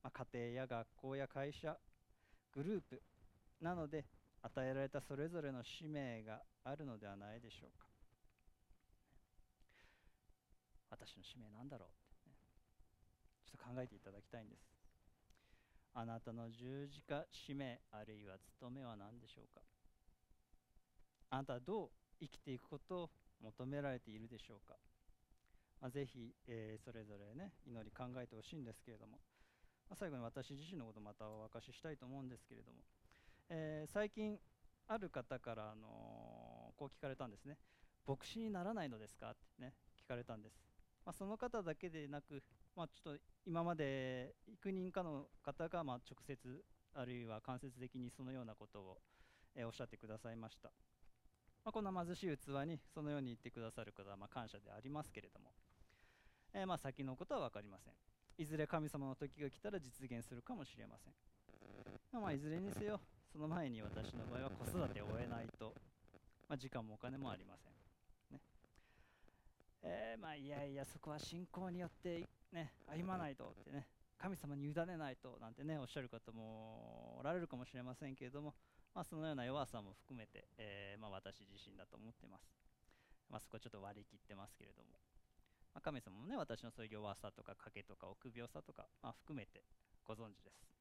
[0.04, 1.78] まあ、家庭や学校や会社
[2.54, 3.02] グループ
[3.62, 4.06] なので
[4.42, 7.86] 与えられたそれぞれの使命があるのではないでしょうか。
[10.90, 12.11] 私の使命なんだろう。
[13.52, 14.64] ちょっと考えていただきたいんです。
[15.94, 19.60] あなたの十字架使命あるいは務めは何でしょうか？
[21.32, 21.90] あなたはどう
[22.22, 23.10] 生きていくことを
[23.44, 24.76] 求められているでしょうか、
[25.82, 29.20] まあ、ぜひ、えーそれぞれね祈り考えてほしいんですけれども、
[29.90, 32.78] まあ、最後に私自身のことまたお明かししたいと思うんですけれども、
[33.50, 34.38] えー最近
[34.88, 37.58] ある方から、あのーこう聞かれたんですね。
[38.08, 39.32] 牧師にならないのですか？
[39.32, 40.56] ってね聞かれたんです、
[41.06, 42.42] まあ、その方だけでなく、
[42.76, 46.38] まあ、ちょっと今まで幾人かの方が、まあ、直接
[46.94, 48.98] あるいは間接的にそのようなことを、
[49.56, 50.70] えおっしゃってくださいました、
[51.66, 55.52] まあ、こんな貧しい器にそのように言ってくださる方はまあ感謝でありますけれども、
[56.54, 57.94] えーまあ先のことは分かりません。
[58.38, 62.22] いずれ神様の時が来たら実現するかもしれません。
[62.22, 63.00] まいずれにせよ
[63.32, 65.74] その前に私の場合は子育てを終えないと、
[66.48, 67.74] まあ、時間もお金もありません。
[68.34, 68.42] ね。
[69.84, 73.88] えーまあいやいやそこは信仰によってね歩まないとってね
[74.18, 78.54] 神様に委ねないとなんてねおっしゃる方もおられるかもしれませんけれども、
[78.94, 82.46] まあ、そのような弱さも含めて、えーまあ、私自身だと思ってます、
[83.30, 85.00] まあ、そこはちょっと割り切ってますけれども、
[85.74, 89.64] ま、神様もね私のそういう弱さとか賭けとか臆病さとか、ま、含めて
[90.06, 90.72] ご存知です。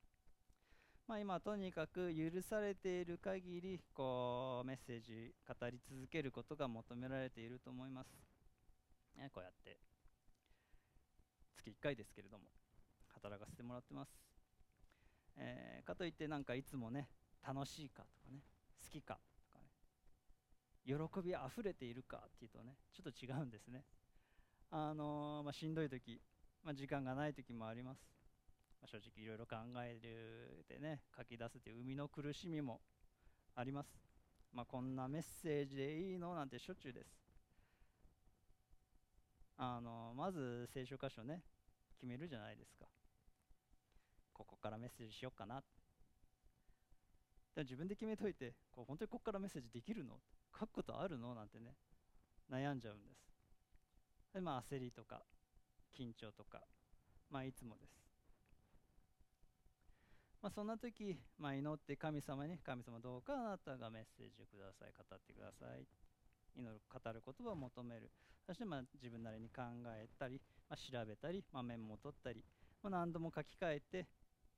[1.08, 8.14] ま、今とにかく許されている限りこうメッセージ語り続けることが求められていると思います。
[9.16, 9.89] ね、こうやって
[11.60, 12.44] 月1回ですけれども
[13.14, 14.10] 働かせてもらってます、
[15.36, 17.08] えーかといってなんかいつもね
[17.46, 18.40] 楽しいかとかね
[18.82, 19.68] 好きかとかね
[20.84, 23.84] 喜びあふれているかっていうとねちょっと違うんですね。
[24.70, 26.20] あのーまあ、しんどい時、
[26.62, 27.98] まあ、時間がない時もあります、
[28.80, 32.80] まあ、正直いろいろ考えるでね書き出すという生みの苦しみも
[33.56, 33.88] あります。
[34.52, 37.29] まあ、こんなメッセージでいいのなんてしょっちゅうです。
[39.62, 41.42] あのまず聖書箇所ね
[41.94, 42.86] 決めるじゃないですか。
[44.32, 45.56] ここからメッセージしようかな。
[47.54, 50.14] でも自分で決めといてこう本当にここからメッセージできるの？
[50.58, 51.34] 書くことあるの？
[51.34, 51.74] なんてね
[52.50, 53.20] 悩んじゃうんです。
[54.32, 55.20] でまあ焦りとか
[55.94, 56.62] 緊張とか
[57.28, 58.00] まあいつもです。
[60.40, 65.84] まあ、そんな時、まあ、祈って神様に神様どうかあなたがメッセージをください語ってください。
[66.56, 68.10] 祈る語る言葉を求める。
[68.46, 72.44] そしてまあ自分なりに考えたり、まあ、調べたり、まあ、メモを取ったり、
[72.82, 74.06] まあ、何度も書き換えて、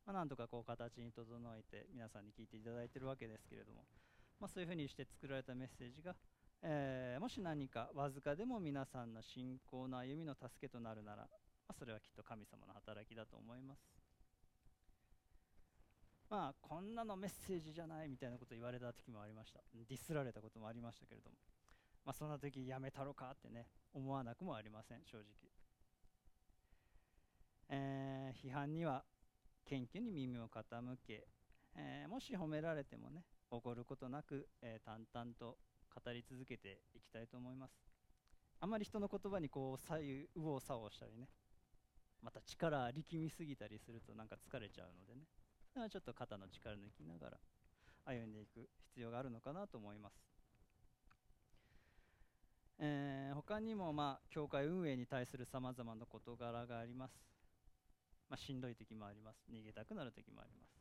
[0.07, 1.25] まあ、なんとかこう形に整
[1.57, 3.85] えて皆さんに聞いていただいているわけですけれども、
[4.41, 6.15] まあ、そういうふうにして作られたメッセージが、
[6.63, 11.29] えーもし何かわずかでも皆さんの信仰の歩みの助けとなるなら、ま
[11.69, 14.03] あ、それはきっと神様の働きだと思います。
[16.33, 19.61] まあこんなのメッセージじゃないみたいなこと言われた時もありました。
[19.75, 21.37] ディスられたこともありましたけれども。
[22.05, 25.25] まあそんな時やめたろかってね思わなくもありません正直
[27.69, 29.05] えー批判には
[29.65, 31.27] 謙虚に耳を傾け、
[31.77, 35.57] えーもし褒められてもね怒ることなく、えー淡々と
[35.95, 37.73] 語り続けていきたいと思います
[38.61, 41.29] あまり人の言葉にこう左右右往左往したりね
[42.23, 45.27] また力力みすぎたりするとなんか疲れちゃうのでね
[45.75, 47.39] だからちょっと肩の力抜きながら
[48.07, 50.32] 歩んでいく必要があるのかなと思います。
[52.83, 57.15] えー他にも、まあ、教会運営に対するさまざまな事柄があります。
[58.29, 59.45] まあ、しんどい時もあります。
[59.49, 60.73] 逃げたくなる時もあります。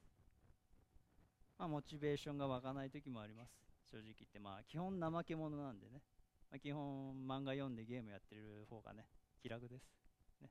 [1.58, 3.52] まあ、モチベーションが湧かない時もあります。
[3.92, 6.02] 正直言って、まあ、基本怠け者なんでね、
[6.50, 9.06] まあ、基本漫画読んでゲームやってる方がね、
[9.42, 9.84] 気楽です。
[10.42, 10.50] ね、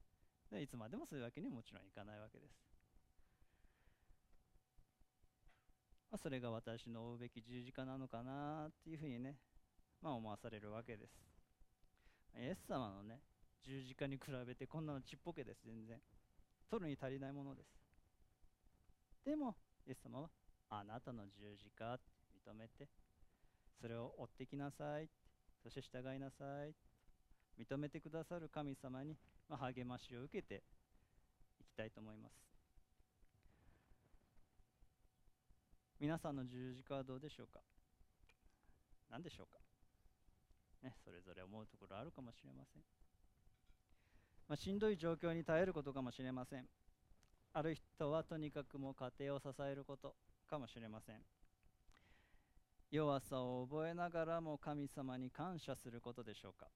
[0.51, 2.71] でいつまでもそういうわけにはもちろんいかないわけです。
[6.11, 9.37] ま、それが私の追うべき十字架なのかなっていうふうにね、
[10.03, 11.30] まあ、思わされるわけです。
[12.39, 13.21] イエス様のね、
[13.63, 16.01] 十字架に比べてこんなのちっぽけです、全然。
[16.71, 17.67] 取るに足りないものです。
[19.25, 19.57] でも、
[19.87, 20.31] イエス様は、
[20.71, 21.99] あなたの十字架
[22.49, 22.89] 認めて、
[23.81, 25.09] それを追ってきなさい、
[25.63, 26.75] そして従いなさい、
[27.59, 29.17] 認めてくださる神様に、
[29.49, 30.63] 励ましを受けて
[31.61, 32.33] いきたいと思います。
[35.99, 37.61] 皆さんの十字架はどうでしょうか？
[39.11, 39.59] 何でしょうか？
[40.83, 42.83] ね、それぞれ思うところあるかもしれません。
[44.49, 46.67] まあ、しんどい状況に耐えることかもしれません。
[47.53, 50.15] ある人はとにかくも家庭を支えること
[50.49, 51.21] かもしれません。
[52.91, 56.67] 弱さを覚えながらも神様に感謝することでしょうか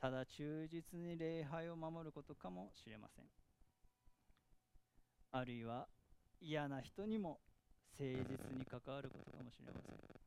[0.00, 3.26] ただ忠実に礼拝を守ることかもしれません。
[5.32, 5.86] あるいは
[6.40, 7.40] 嫌な人にも
[7.98, 10.25] 誠実に関わることかもしれません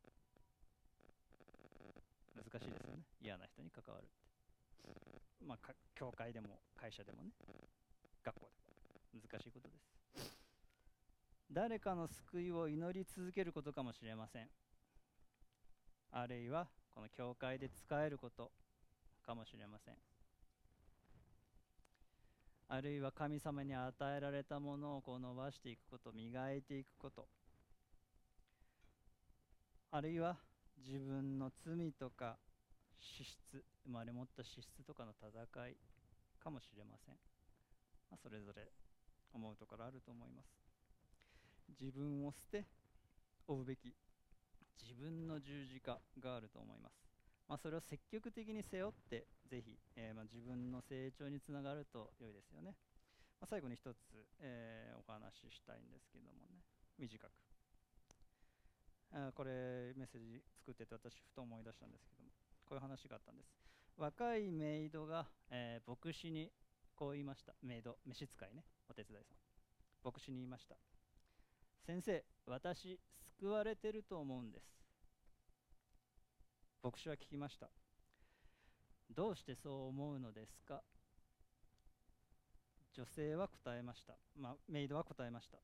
[2.43, 3.03] 難しいですよね。
[3.21, 5.45] 嫌な人に関わるって。
[5.45, 7.31] まあか教会でも会社でもね。
[8.23, 8.73] 学校で
[9.13, 9.21] も。
[9.21, 10.39] 難しいことです。
[11.51, 14.47] 誰かの救いを祈り続けることかもしれません。
[16.11, 18.51] あるいはこの教会で使えること。
[19.29, 19.95] かもしれません。
[22.67, 27.27] あるいは神様に与えられたものをこう伸ばしていくこと磨いていくこと。
[29.91, 30.37] あるいは
[30.85, 32.37] 自分の罪とか
[32.99, 35.31] 資質生まれ持った資質とかの戦
[35.67, 35.77] い
[36.41, 37.15] かもしれません、
[38.09, 38.67] まあ、それぞれ
[39.33, 40.47] 思うところあると思います
[41.79, 42.65] 自分を捨て
[43.47, 43.93] 追うべき
[44.81, 47.09] 自分の十字架があると思います
[47.49, 52.75] まあ、それを積極的に背負って、ぜひ、えーま、自分の成長につながると良いですよね。
[53.41, 53.97] まあ、最後に一つ、
[54.39, 56.61] えーお話ししたいんですけどもね、
[56.99, 57.48] 短く。
[59.11, 62.29] あこれ、メッセージ作ってて、私、ふと思い出したんですけども、
[62.65, 63.49] こういう話があったんです。
[63.97, 66.51] 若いメイドが、えー牧師に
[66.95, 67.53] こう言いました。
[67.63, 69.37] メイド、召使いね、お手伝いさん。
[70.03, 70.75] 牧師に言いました。
[71.85, 72.99] 先生、私、
[73.39, 74.65] 救われてると思うんです。
[76.83, 77.69] 牧師は聞きました。
[79.09, 80.83] どうしてそう思うのですか？
[82.93, 84.17] 女性は答えました。
[84.37, 85.57] まあ、メイドは答えました。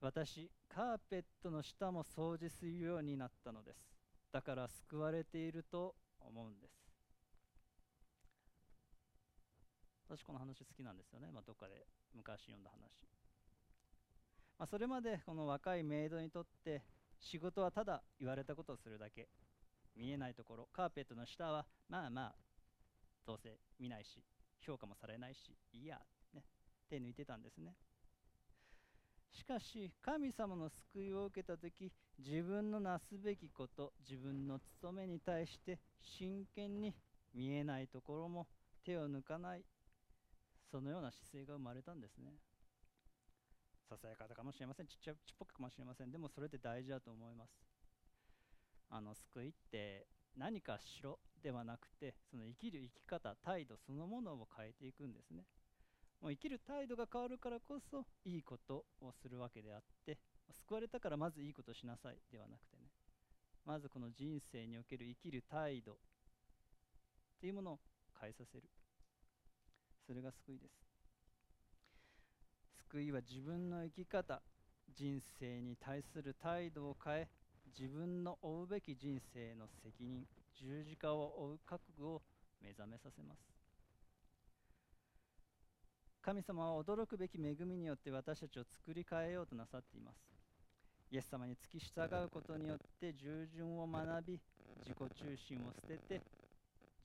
[0.00, 3.78] 私、カーペットの下も掃除するようになったのです。
[4.32, 6.80] だから救われていると思うんです。
[10.08, 11.86] 私この話好きなんですよね、まあ、どっかで
[12.16, 12.80] 昔読んだ話、
[14.58, 16.82] まあ、それまでこの若いメイドにとって
[17.20, 19.28] 仕事はただ言われたことをするだけ。
[19.96, 20.68] 見えないところ。
[20.72, 22.34] カーペットの下はまあまあ
[23.26, 24.24] どうせ見ないし
[24.60, 26.00] 評価もされないしいいや、
[26.32, 26.42] ね、
[26.88, 27.74] 手抜いてたんですね。
[29.32, 36.94] しかし神様の救いを受けた時自分のなすべきこと自分の務めに対して真剣に
[37.34, 38.46] 見えないところも
[38.84, 39.64] 手を抜かない。
[40.70, 42.32] そのような姿勢が生まれたんですね。
[43.88, 44.86] ささやかかもしれません。
[44.86, 46.10] ちっちゃちっぽくかもしれません。
[46.10, 47.50] でもそれって大事だと思います。
[48.88, 50.06] あの救いって
[50.36, 55.44] 何かしろではなくてその生きる生き方態度そのものを変えていくんですね。
[56.20, 60.18] もう生きる態度が変わるからこそいいことをするわけであって
[60.66, 62.90] 救われたからまずいいことしなさいではなくてね。
[63.64, 65.96] まずこの人生における生きる態度っ
[67.40, 67.78] ていうものを
[68.20, 68.64] 変えさせる。
[70.06, 70.72] それが救いです。
[72.90, 74.42] 救いは自分の生き方
[74.94, 77.28] 人生に対する態度を変え
[77.78, 82.22] 自分の負うべき人生の責任十字架を負う覚悟を
[82.60, 83.59] 目覚めさせます。
[86.22, 90.16] 神様は驚くべき恵みによって私たちを作り変えようとなさっています。
[91.10, 94.40] イエス様に付き従うことによって従順を学び
[94.84, 96.22] 自己中心を捨てて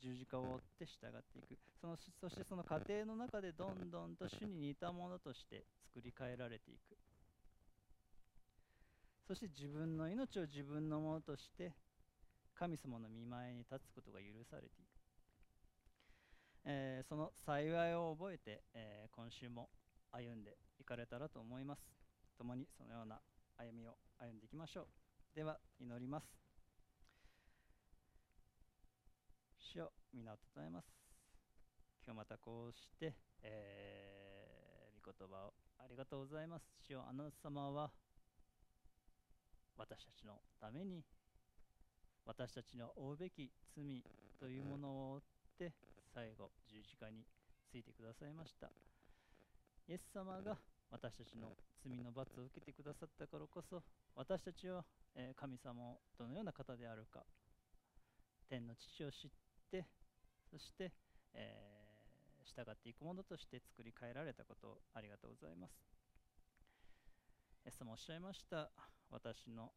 [0.02, 1.58] 十字架を追って従っていく。
[1.80, 5.64] そのそしてその過程の中でどんどんと主に似たものとして
[5.96, 6.98] 作り変えられていく。
[9.28, 11.74] そして自分の命を自分のものとして
[12.54, 14.95] 神様の見前に立つことが許されていく、
[16.68, 19.70] えー、その幸いを覚えて、えー、今週も
[20.12, 21.82] 歩んでいかれたらと思います。
[22.38, 23.20] 共にそのような
[23.58, 24.88] 歩みを歩んでいきましょう。
[25.36, 26.26] では祈ります。
[29.60, 30.88] 主よ皆をたえます。
[32.04, 33.14] 今日またこうして、
[33.44, 36.66] えー、御言葉をありがとうございます。
[36.88, 37.92] 主よあなた様は
[39.78, 41.04] 私たちのために
[42.26, 44.04] 私たちの負うべき罪
[44.40, 45.22] というものを追っ
[45.60, 45.74] て
[46.16, 47.28] 最後十字架に
[47.70, 48.72] ついてくださいました。
[49.90, 50.56] イエス様が
[50.90, 51.52] 私たちの
[51.84, 53.84] 罪の罰を受けてくださったからこそ
[54.16, 54.86] 私たちは、
[55.36, 57.20] 神様をどのような方であるか
[58.48, 59.32] 天の父を知っ
[59.70, 59.84] て
[60.50, 60.94] そして、
[61.34, 65.72] えー、従っていくものとして作り変えられたことをありがとうございます。
[67.66, 68.70] イエス様おっしゃいました。
[69.12, 69.74] 私の、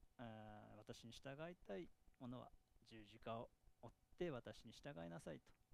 [0.79, 1.89] 私に従いたい
[2.21, 2.49] ものは
[2.89, 3.51] 十字架を
[3.83, 5.68] 追って私に従いなさいと、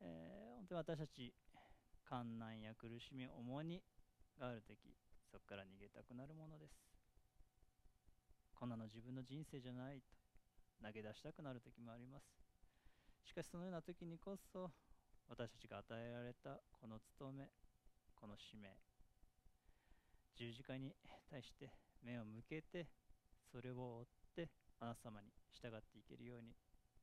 [0.00, 1.34] えー、本当に私たち
[2.08, 3.82] 困難や苦しみ重荷
[4.38, 4.94] がある時
[5.30, 6.78] そこから逃げたくなるものです。
[8.54, 10.14] こんなの自分の人生じゃないと
[10.82, 12.24] 投げ出したくなる時もあります。
[13.24, 14.70] しかしそのような時にこそ
[15.28, 17.50] 私たちが与えられたこの務め
[18.14, 18.70] この使命
[20.36, 20.94] 十字架に
[21.30, 21.70] 対して
[22.02, 22.86] 目を向けて
[23.50, 26.54] それを追ってあなた様に従っていけるように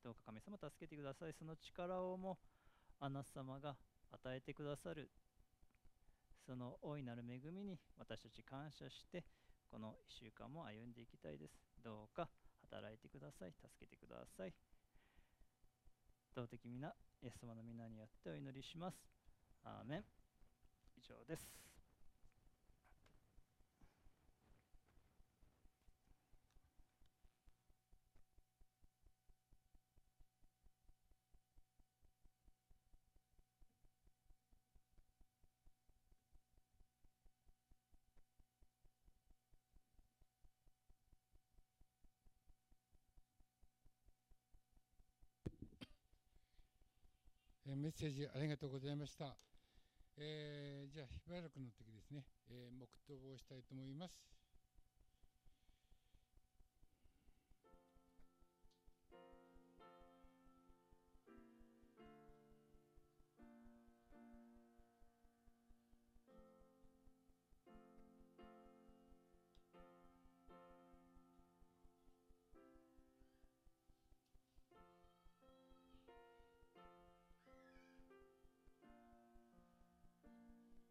[0.04, 1.34] どうか神様助けてください。
[1.34, 2.38] その力をも
[3.02, 3.76] あなた様が
[4.12, 5.10] 与えてくださる
[6.46, 9.24] その大いなる恵みに私たち感謝して
[9.72, 11.54] この1週間も歩んでいきたいです。
[11.84, 12.28] どうか
[12.70, 13.54] 働いてください。
[13.54, 14.54] 助けてください。
[16.36, 18.98] 動的皆イエス様の皆によってお祈りします。
[19.64, 20.04] アーメン。
[20.98, 21.61] 以上です。
[47.72, 49.38] えメッセージありがとうございました。
[50.18, 54.41] えー、じゃあ、しばらくの時ですね、えー、黙祷をしたいと思います。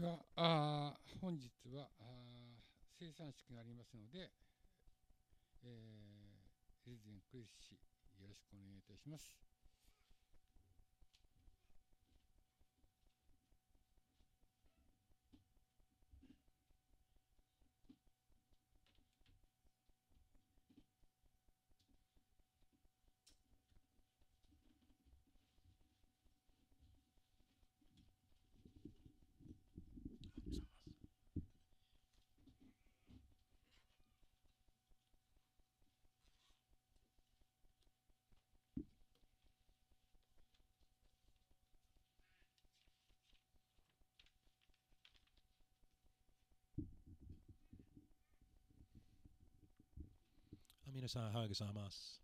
[0.00, 2.04] ではあ本日はあ
[3.00, 4.30] 生産式がありますので、
[5.64, 7.74] えー、レゼン・クリス氏
[8.22, 9.47] よろしくお願いいたします。
[50.98, 52.20] 皆さん、おはようございます。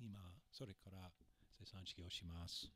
[0.00, 0.20] 今、
[0.52, 1.10] それから
[1.58, 2.70] 生産式をします。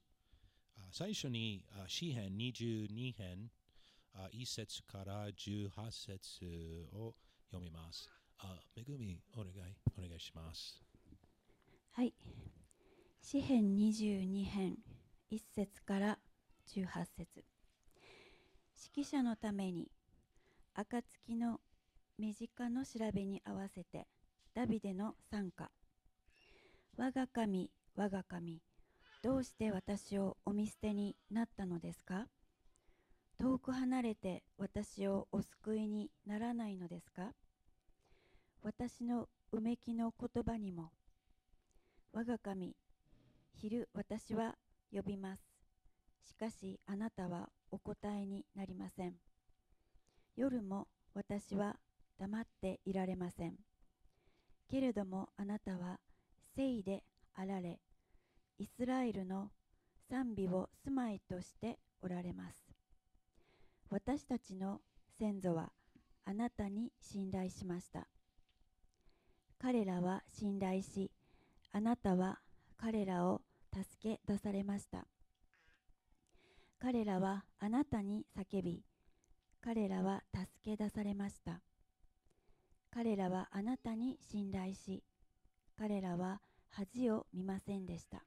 [0.91, 3.49] 最初に詩編22編
[4.33, 7.15] 1節から18節を
[7.49, 8.11] 読みます。
[8.75, 9.53] めぐみ、お願い、
[9.97, 10.83] お願いします。
[11.93, 12.13] はい。
[13.23, 14.79] 詩編22編
[15.31, 16.19] 1節から
[16.75, 17.45] 18節
[18.97, 19.93] 指揮者のために
[20.75, 21.61] 暁の
[22.19, 24.09] 身近の調べに合わせて
[24.55, 25.69] ダビデの賛歌
[26.97, 28.63] 我が神我が神
[29.21, 32.29] どうして私をお見捨てになったのですか？
[33.41, 37.33] 遠く離れて私をお救いにならないのですか？
[38.63, 40.93] 私のうめきの言葉にも
[42.13, 42.77] 我が神
[43.57, 44.55] 昼私は
[44.93, 45.43] 呼びます。
[46.29, 49.15] しかしあなたはお答えになりません。
[50.37, 51.75] 夜も私は
[52.21, 53.55] 黙っていられません。
[54.69, 55.99] けれどもあなたは
[56.57, 57.05] 聖で
[57.35, 57.81] あられ、
[58.59, 59.51] イスラエルの
[60.09, 62.57] 賛美を住まいとしておられます。
[63.91, 64.81] 私たちの
[65.19, 65.73] 先祖は
[66.25, 68.07] あなたに信頼しました。
[69.59, 71.11] 彼らは信頼し、
[71.73, 72.39] あなたは
[72.77, 73.41] 彼らを
[73.73, 75.07] 助け出されました。
[76.79, 78.83] 彼らはあなたに叫び、
[79.61, 81.61] 彼らは助け出されました。
[82.95, 85.03] 彼らはあなたに信頼し、
[85.77, 86.41] 彼らは
[86.71, 88.23] 恥を見ませんでした。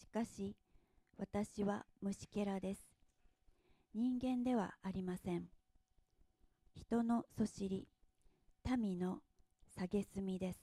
[0.00, 0.56] しかし、
[1.16, 2.90] 私は虫けらです。
[3.94, 5.44] 人間ではありません。
[6.74, 7.86] 人のそしり、
[8.76, 9.18] 民の
[9.78, 10.58] 蔑みです。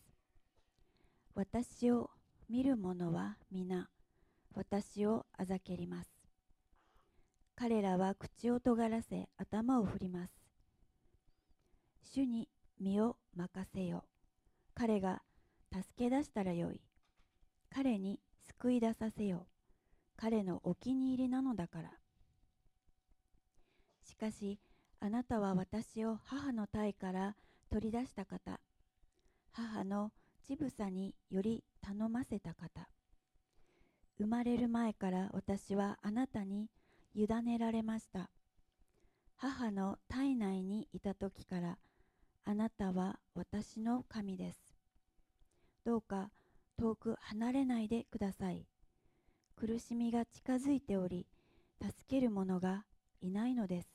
[1.35, 2.10] 私を
[2.49, 3.88] 見る者は皆、
[4.53, 6.10] 私をあざけります。
[7.55, 10.34] 彼らは口を尖らせ頭を振ります。
[12.03, 12.49] 主に
[12.84, 14.03] 身を任せよ。
[14.76, 15.22] 彼が
[15.72, 16.81] 助け出したらよい。
[17.73, 19.47] 彼に救い出させよ。
[20.18, 21.91] 彼のお気に入りなのだから。
[24.03, 24.60] しかし、
[24.99, 27.35] あなたは私を母の体から
[27.72, 28.60] 取り出した方。
[29.51, 30.11] 母の
[30.45, 32.89] 乳房により頼ませた方。
[34.18, 36.69] 生まれる前から私はあなたに
[37.15, 38.30] 委ねられました。
[39.38, 41.77] 母の体内にいた時から
[42.45, 44.60] あなたは私の神です。
[45.86, 46.30] どうか
[46.78, 48.65] 遠く離れないでください。
[49.56, 51.26] 苦しみが近づいており、
[51.82, 52.86] 助ける者が
[53.22, 53.88] いないのです。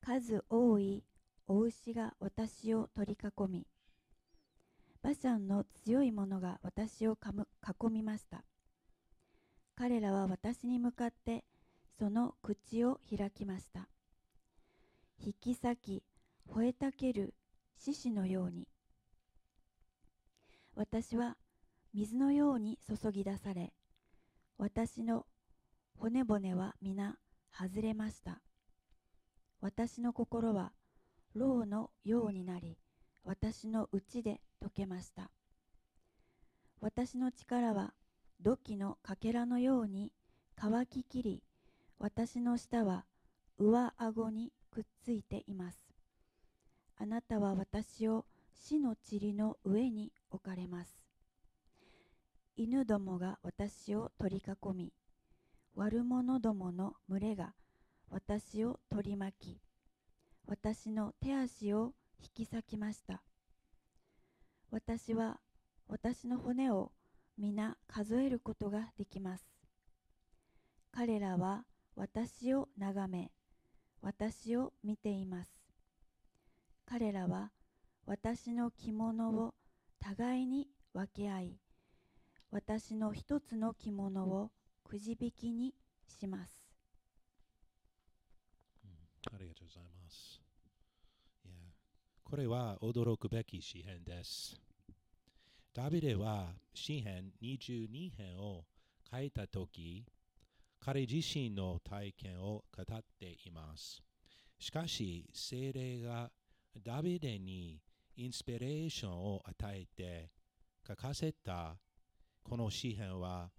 [0.00, 1.02] 数多い
[1.46, 3.66] お牛が私を取り囲み、
[5.02, 8.44] バシャンの強い者が私を囲みました。
[9.74, 11.44] 彼らは私に向かって
[11.98, 13.88] その口を開きました。
[15.24, 16.02] 引き裂き
[16.48, 17.34] 吠えたける
[17.76, 18.68] 獅子のように。
[20.74, 21.36] 私は
[21.92, 23.74] 水のように注ぎ出され
[24.56, 25.26] 私の
[25.98, 27.18] 骨骨は皆
[27.52, 28.40] 外れました。
[29.60, 30.72] 私の心は
[31.34, 32.78] 牢のようになり
[33.24, 35.30] 私の内で溶けました。
[36.80, 37.92] 私の力は
[38.40, 40.12] 土器のかけらのように
[40.56, 41.42] 乾ききり
[41.98, 43.04] 私の舌は
[43.58, 45.81] 上顎にくっついています。
[47.02, 51.02] あなたは私を死の塵の上に置かれます。
[52.54, 54.92] 犬どもが私を取り囲み、
[55.74, 57.54] 悪者どもの群れが
[58.08, 59.60] 私を取り巻き、
[60.46, 63.20] 私の手足を引き裂きました。
[64.70, 65.40] 私は
[65.88, 66.92] 私の骨を
[67.36, 69.44] 皆数えることができます。
[70.92, 71.64] 彼らは
[71.96, 73.32] 私を眺め、
[74.02, 75.61] 私を見ています。
[76.92, 77.50] 彼らは
[78.04, 79.54] 私の着物を
[79.98, 81.56] 互いに分け合い
[82.50, 84.50] 私の一つの着物を
[84.84, 85.72] くじ引きに
[86.06, 86.52] します
[89.32, 90.42] ありがとうございます。
[91.46, 91.54] いや
[92.24, 94.60] これは驚くべき詩篇です。
[95.72, 98.64] ダビデは詩篇22編を
[99.10, 100.04] 書いたとき、
[100.78, 104.02] 彼自身の体験を語っています。
[104.58, 106.30] しかし、精霊が
[106.80, 107.80] ダビデに
[108.16, 110.30] インスピレーションを与えて
[110.86, 111.76] 書かせた
[112.42, 113.50] この詩篇は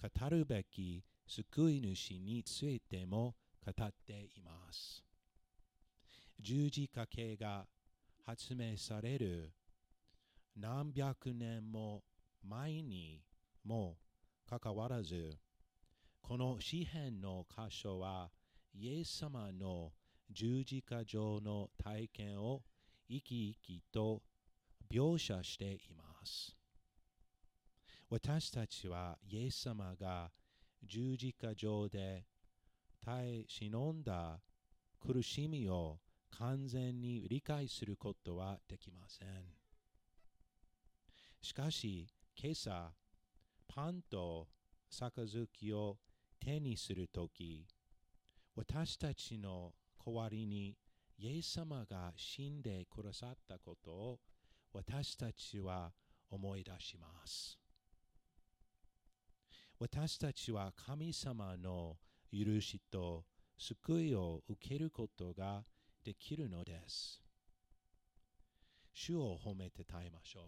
[0.00, 3.34] 語るべき救い主についても
[3.64, 5.04] 語っています。
[6.38, 7.66] 十字架形が
[8.24, 9.52] 発明される
[10.56, 12.02] 何百年も
[12.42, 13.22] 前に
[13.64, 13.96] も
[14.48, 15.38] かかわらず、
[16.22, 18.30] この詩篇の箇所は
[18.72, 19.92] イエス様の
[20.32, 22.62] 十字架上の体験を
[23.08, 24.22] 生き生きと
[24.90, 26.56] 描写しています。
[28.08, 30.30] 私たちはイエス様が
[30.82, 32.24] 十字架上で
[33.04, 34.40] 耐え忍んだ
[35.00, 35.98] 苦しみを
[36.30, 39.28] 完全に理解することはできません。
[41.40, 42.92] しかし、今朝、
[43.66, 44.48] パンと
[44.90, 45.98] 杯を
[46.38, 47.66] 手にするとき、
[48.54, 49.72] 私たちの
[50.04, 50.76] 代わりに
[51.18, 54.20] イエス様が死んでくださったことを
[54.72, 55.92] 私たちは
[56.30, 57.58] 思い出します。
[59.78, 61.96] 私たちは神様の
[62.32, 63.24] 許しと
[63.58, 65.64] 救いを受けることが
[66.04, 67.22] できるのです。
[68.92, 70.40] 主を褒めて耐えましょ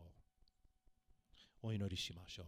[1.63, 1.67] う。
[1.69, 2.47] お祈りしましょう。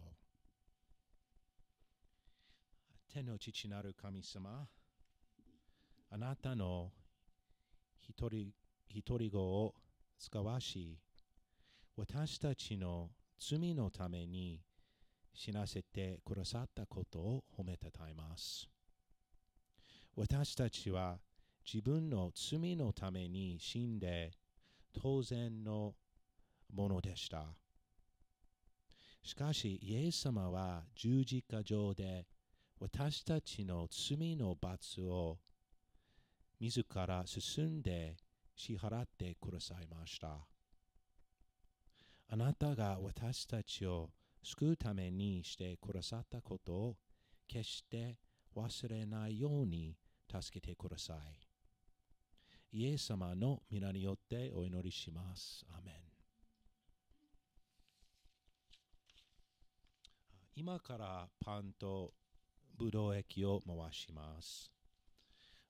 [3.11, 4.67] 天の父なる神様、
[6.09, 6.91] あなたの
[7.99, 8.51] 一人
[8.87, 9.73] 一人子を
[10.17, 10.97] 使わし、
[11.97, 13.09] 私たちの
[13.39, 14.61] 罪のために
[15.33, 18.67] 死なせてくださったことを褒めたたえます。
[20.15, 21.19] 私たちは
[21.65, 24.31] 自分の罪のために死んで
[24.93, 25.95] 当然の
[26.73, 27.55] ものでした。
[29.23, 32.27] しかし、イエス様は十字架上で
[32.79, 35.39] 私たちの罪の罰を
[36.59, 38.17] 自ら進んで
[38.55, 40.47] 支払ってくださいました。
[42.27, 44.09] あなたが私たちを
[44.43, 46.97] 救うためにしてくださったことを
[47.47, 48.17] 決して
[48.55, 49.95] 忘れないように
[50.31, 51.15] 助けてくださ
[52.71, 52.77] い。
[52.77, 55.65] イエス様の皆によってお祈りします。
[55.69, 55.95] アメン。
[60.57, 62.13] 今からパンと
[62.77, 64.74] ブドウ液を回します。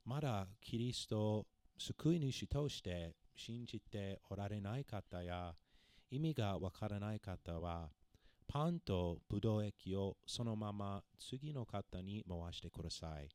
[0.05, 1.45] まだキリスト
[1.77, 5.53] 救い主として信じておられない方や
[6.09, 7.89] 意味がわからない方は
[8.47, 13.29] パンとブドウ液をそのまま次の方に回してください。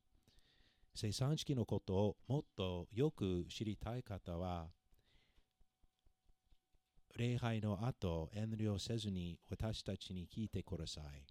[0.95, 4.67] 生産式のことをもっとよく知りたい方は
[7.17, 11.25] 礼拝の後遠慮せずに私たちに聞いてください。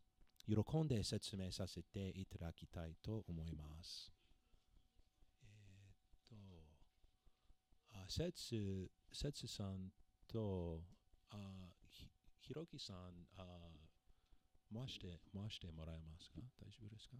[0.46, 4.12] 喜んで説明させていただきたいと思います。
[5.42, 6.36] えーっと、
[7.92, 9.92] あ、節、節さん
[10.26, 10.82] と、
[11.30, 12.10] あ、ひ
[12.40, 12.96] ひろきさん、
[13.36, 13.70] あ、
[14.74, 17.16] 回して、回してもらえますか大丈夫ですか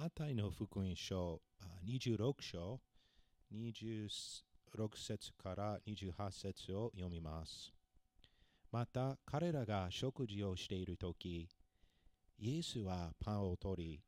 [0.00, 1.40] マタイの福音書
[1.84, 2.78] 26章
[3.52, 4.08] 26
[4.94, 7.72] 節から28節を読みます。
[8.70, 11.48] また彼らが食事をしているとき、
[12.38, 14.00] イエスはパンを取り、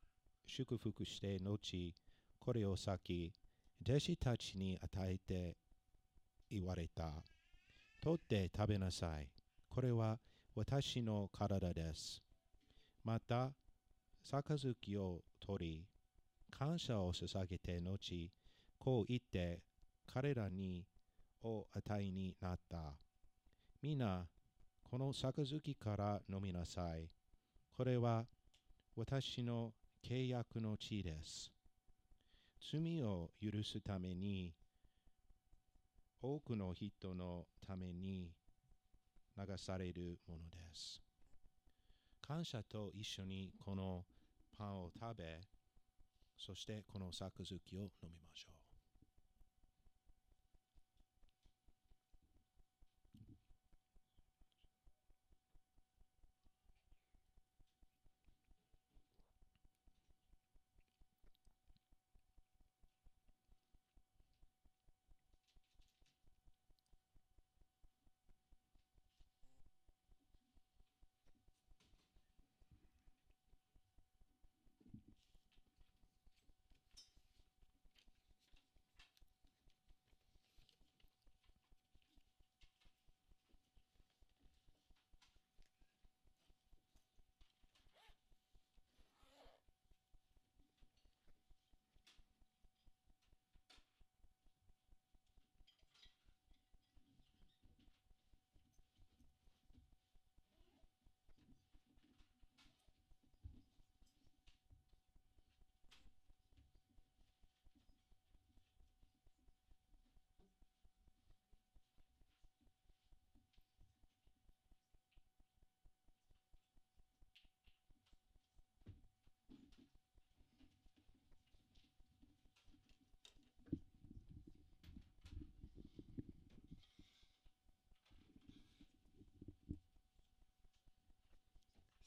[0.46, 1.92] 祝福して後、
[2.38, 3.32] これを裂き、
[3.84, 5.56] 弟子たちに与えて
[6.48, 7.14] 言われた。
[8.00, 9.28] 取って食べなさい。
[9.68, 10.20] これは
[10.54, 12.22] 私の体です。
[13.02, 13.50] また、
[14.24, 15.84] 杯を取り、
[16.50, 18.30] 感謝を捧げて後、
[18.78, 19.60] こう言って
[20.06, 20.84] 彼らに
[21.42, 22.94] お与えになった。
[23.82, 24.26] 皆、
[24.82, 27.08] この杯から飲みなさい。
[27.72, 28.26] これは
[28.96, 29.72] 私の
[30.06, 31.50] 契約の地です。
[32.72, 34.52] 罪を許すために、
[36.20, 38.30] 多くの人のために
[39.36, 41.00] 流されるものです。
[42.30, 44.04] 感謝と一緒にこの
[44.56, 45.40] パンを食べ、
[46.38, 47.56] そしてこの杯を
[48.04, 48.60] 飲みましょう。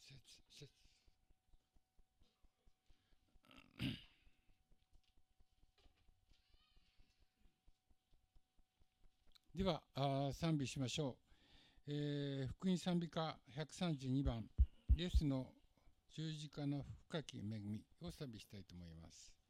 [0.04, 0.68] 節節
[9.56, 11.16] ではあ賛美しましょ
[11.88, 14.46] う、えー福音賛美歌132番
[14.98, 15.46] イエスの
[16.10, 19.43] 十字架の深き恵みを賛美したいと思います。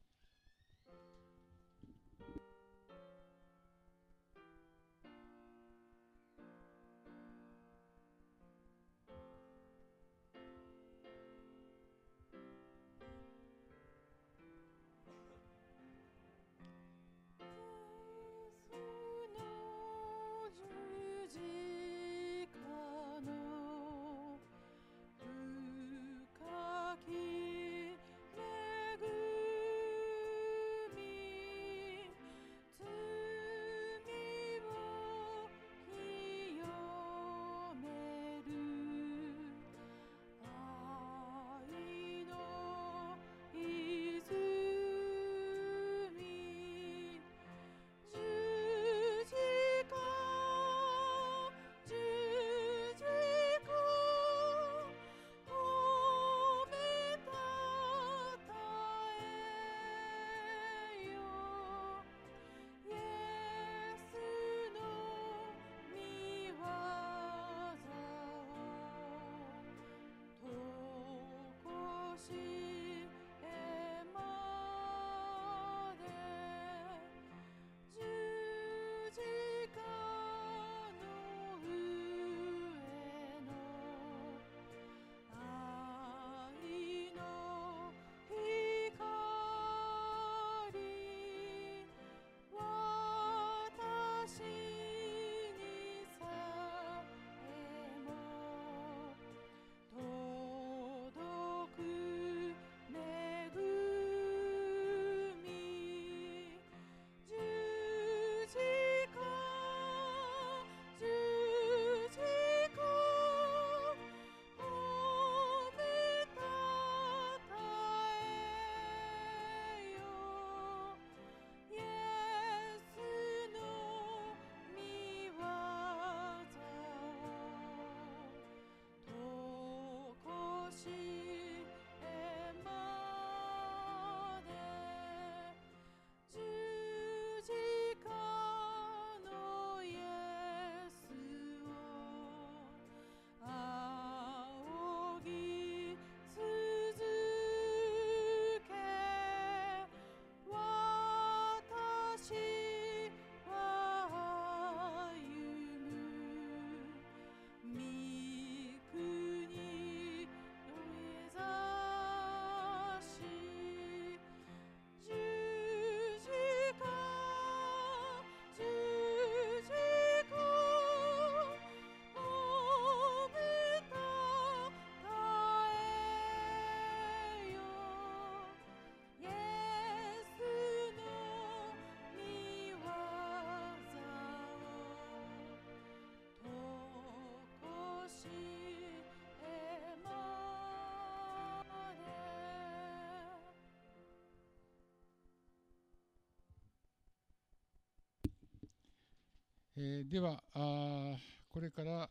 [199.75, 201.15] えーではあ
[201.49, 202.07] これから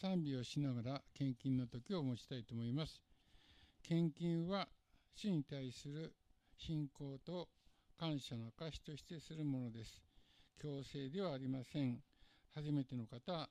[0.00, 3.00] 賛美をしながら献金の時を持ちたいと思います。
[3.84, 4.66] 献金は
[5.14, 6.12] 主に対する
[6.56, 7.48] 信仰と
[7.96, 10.02] 感謝の証としてするものです。
[10.60, 12.00] 強制ではありません。
[12.56, 13.48] 初めての方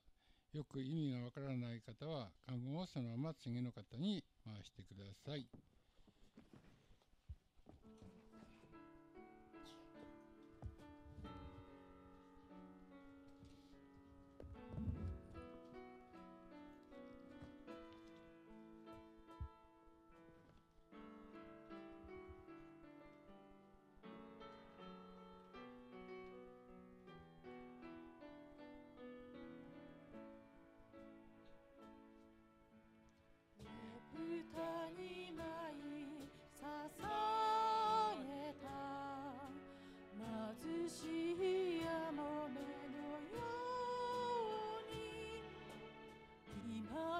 [0.51, 5.47] よく意味がわからない方は看護をそのまま次の方に回してください。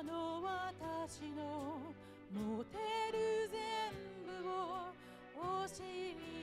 [0.01, 1.93] 今の私の
[2.31, 2.77] 持て
[3.11, 3.59] る全
[4.43, 4.93] 部を
[5.65, 5.81] 惜し
[6.15, 6.38] み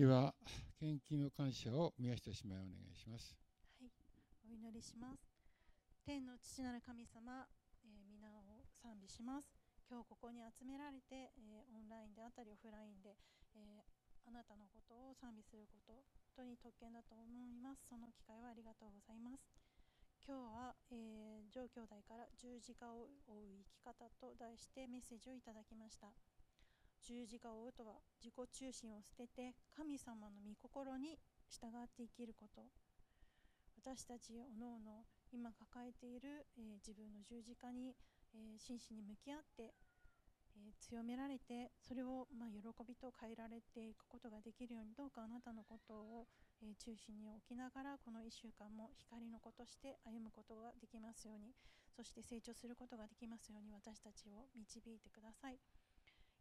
[0.00, 0.32] では
[0.80, 3.36] 献金の感謝を宮下姉妹お願いします
[3.76, 3.92] はい、
[4.48, 5.28] お祈りします。
[6.08, 7.44] 天の父なる神様、
[7.84, 9.52] えー皆を賛美します。
[9.84, 13.12] 今日ここに集められて、えーオンラインであったりオフラインで、
[13.52, 13.84] えー
[14.24, 15.92] あなたのことを賛美すること、
[16.32, 17.84] 本当に特権だと思います。
[17.84, 19.44] その機会はありがとうございます。
[20.24, 26.08] 今日は、えー、上兄弟から十字架を追う生き方と題してメッセージをいただきました。
[27.02, 31.18] 十字架を追うとは自己中心を捨てて神様の御心に
[31.48, 32.62] 従って生きること。
[33.80, 37.96] 私たちおのおの今抱えている、えー自分の十字架に、
[38.34, 39.72] えー真摯に向き合って、
[40.54, 46.26] えー強められてそれを、まあ、喜びと変えられていくことができるようにどうかあなたのことを、
[46.60, 51.54] え中心に置きながらこの1週間も光の子として歩むことができますように
[51.96, 55.79] そして成長することができますように私たちを導いてください。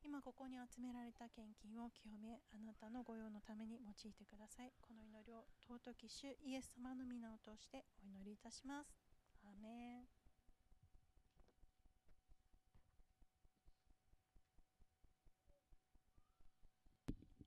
[0.03, 8.95] 今ここに集められた献金を清めあなたの御用のために用いてくださいこの祈りを尊き主イエス様の皆を通してお祈りいたします
[9.43, 10.19] アーメン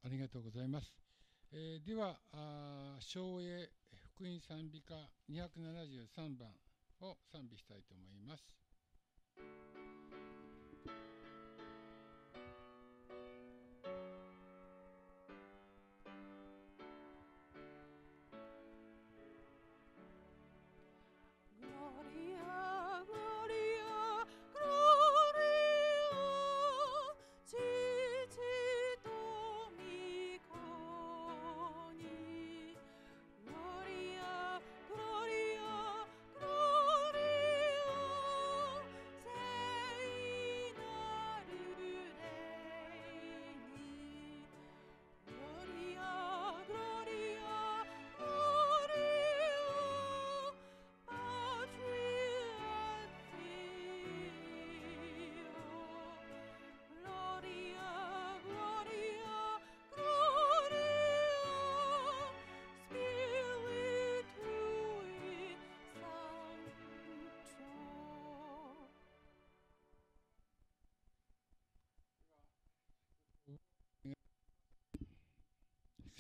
[0.05, 0.93] ありがとうございます。
[1.53, 3.71] えーでは、あー昭栄
[4.17, 4.95] 福音賛美歌
[5.31, 6.49] 273番
[7.03, 10.02] を賛美したいと思います。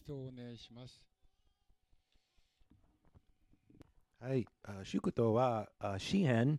[0.03, 1.01] 祈祷をお願いします。
[4.21, 5.69] はい、あ祝祷は
[5.99, 6.59] 詩編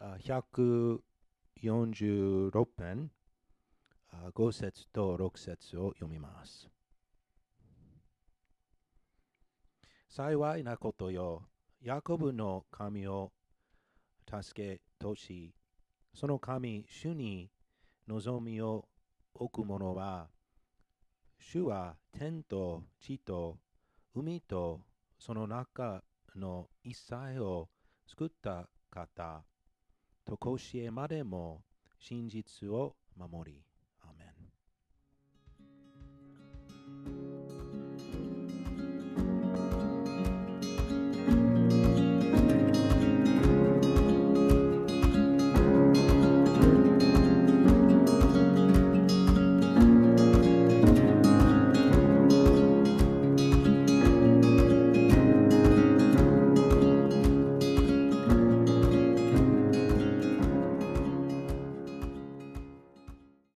[0.00, 3.10] 146編
[4.34, 6.70] 5節と6節を読みます。
[10.08, 11.42] 幸いなことよ、
[11.82, 13.32] ヤコブの神を
[14.26, 15.54] 助けとし、
[16.14, 17.50] その神、主に
[18.08, 18.88] 望みを
[19.34, 20.30] 置く者は、
[21.44, 23.58] 主は天と地と
[24.14, 24.80] 海と
[25.18, 26.02] その中
[26.36, 27.68] の一切を
[28.06, 29.42] 作った方、
[30.24, 31.62] とこしえまでも
[31.98, 33.60] 真実を守り、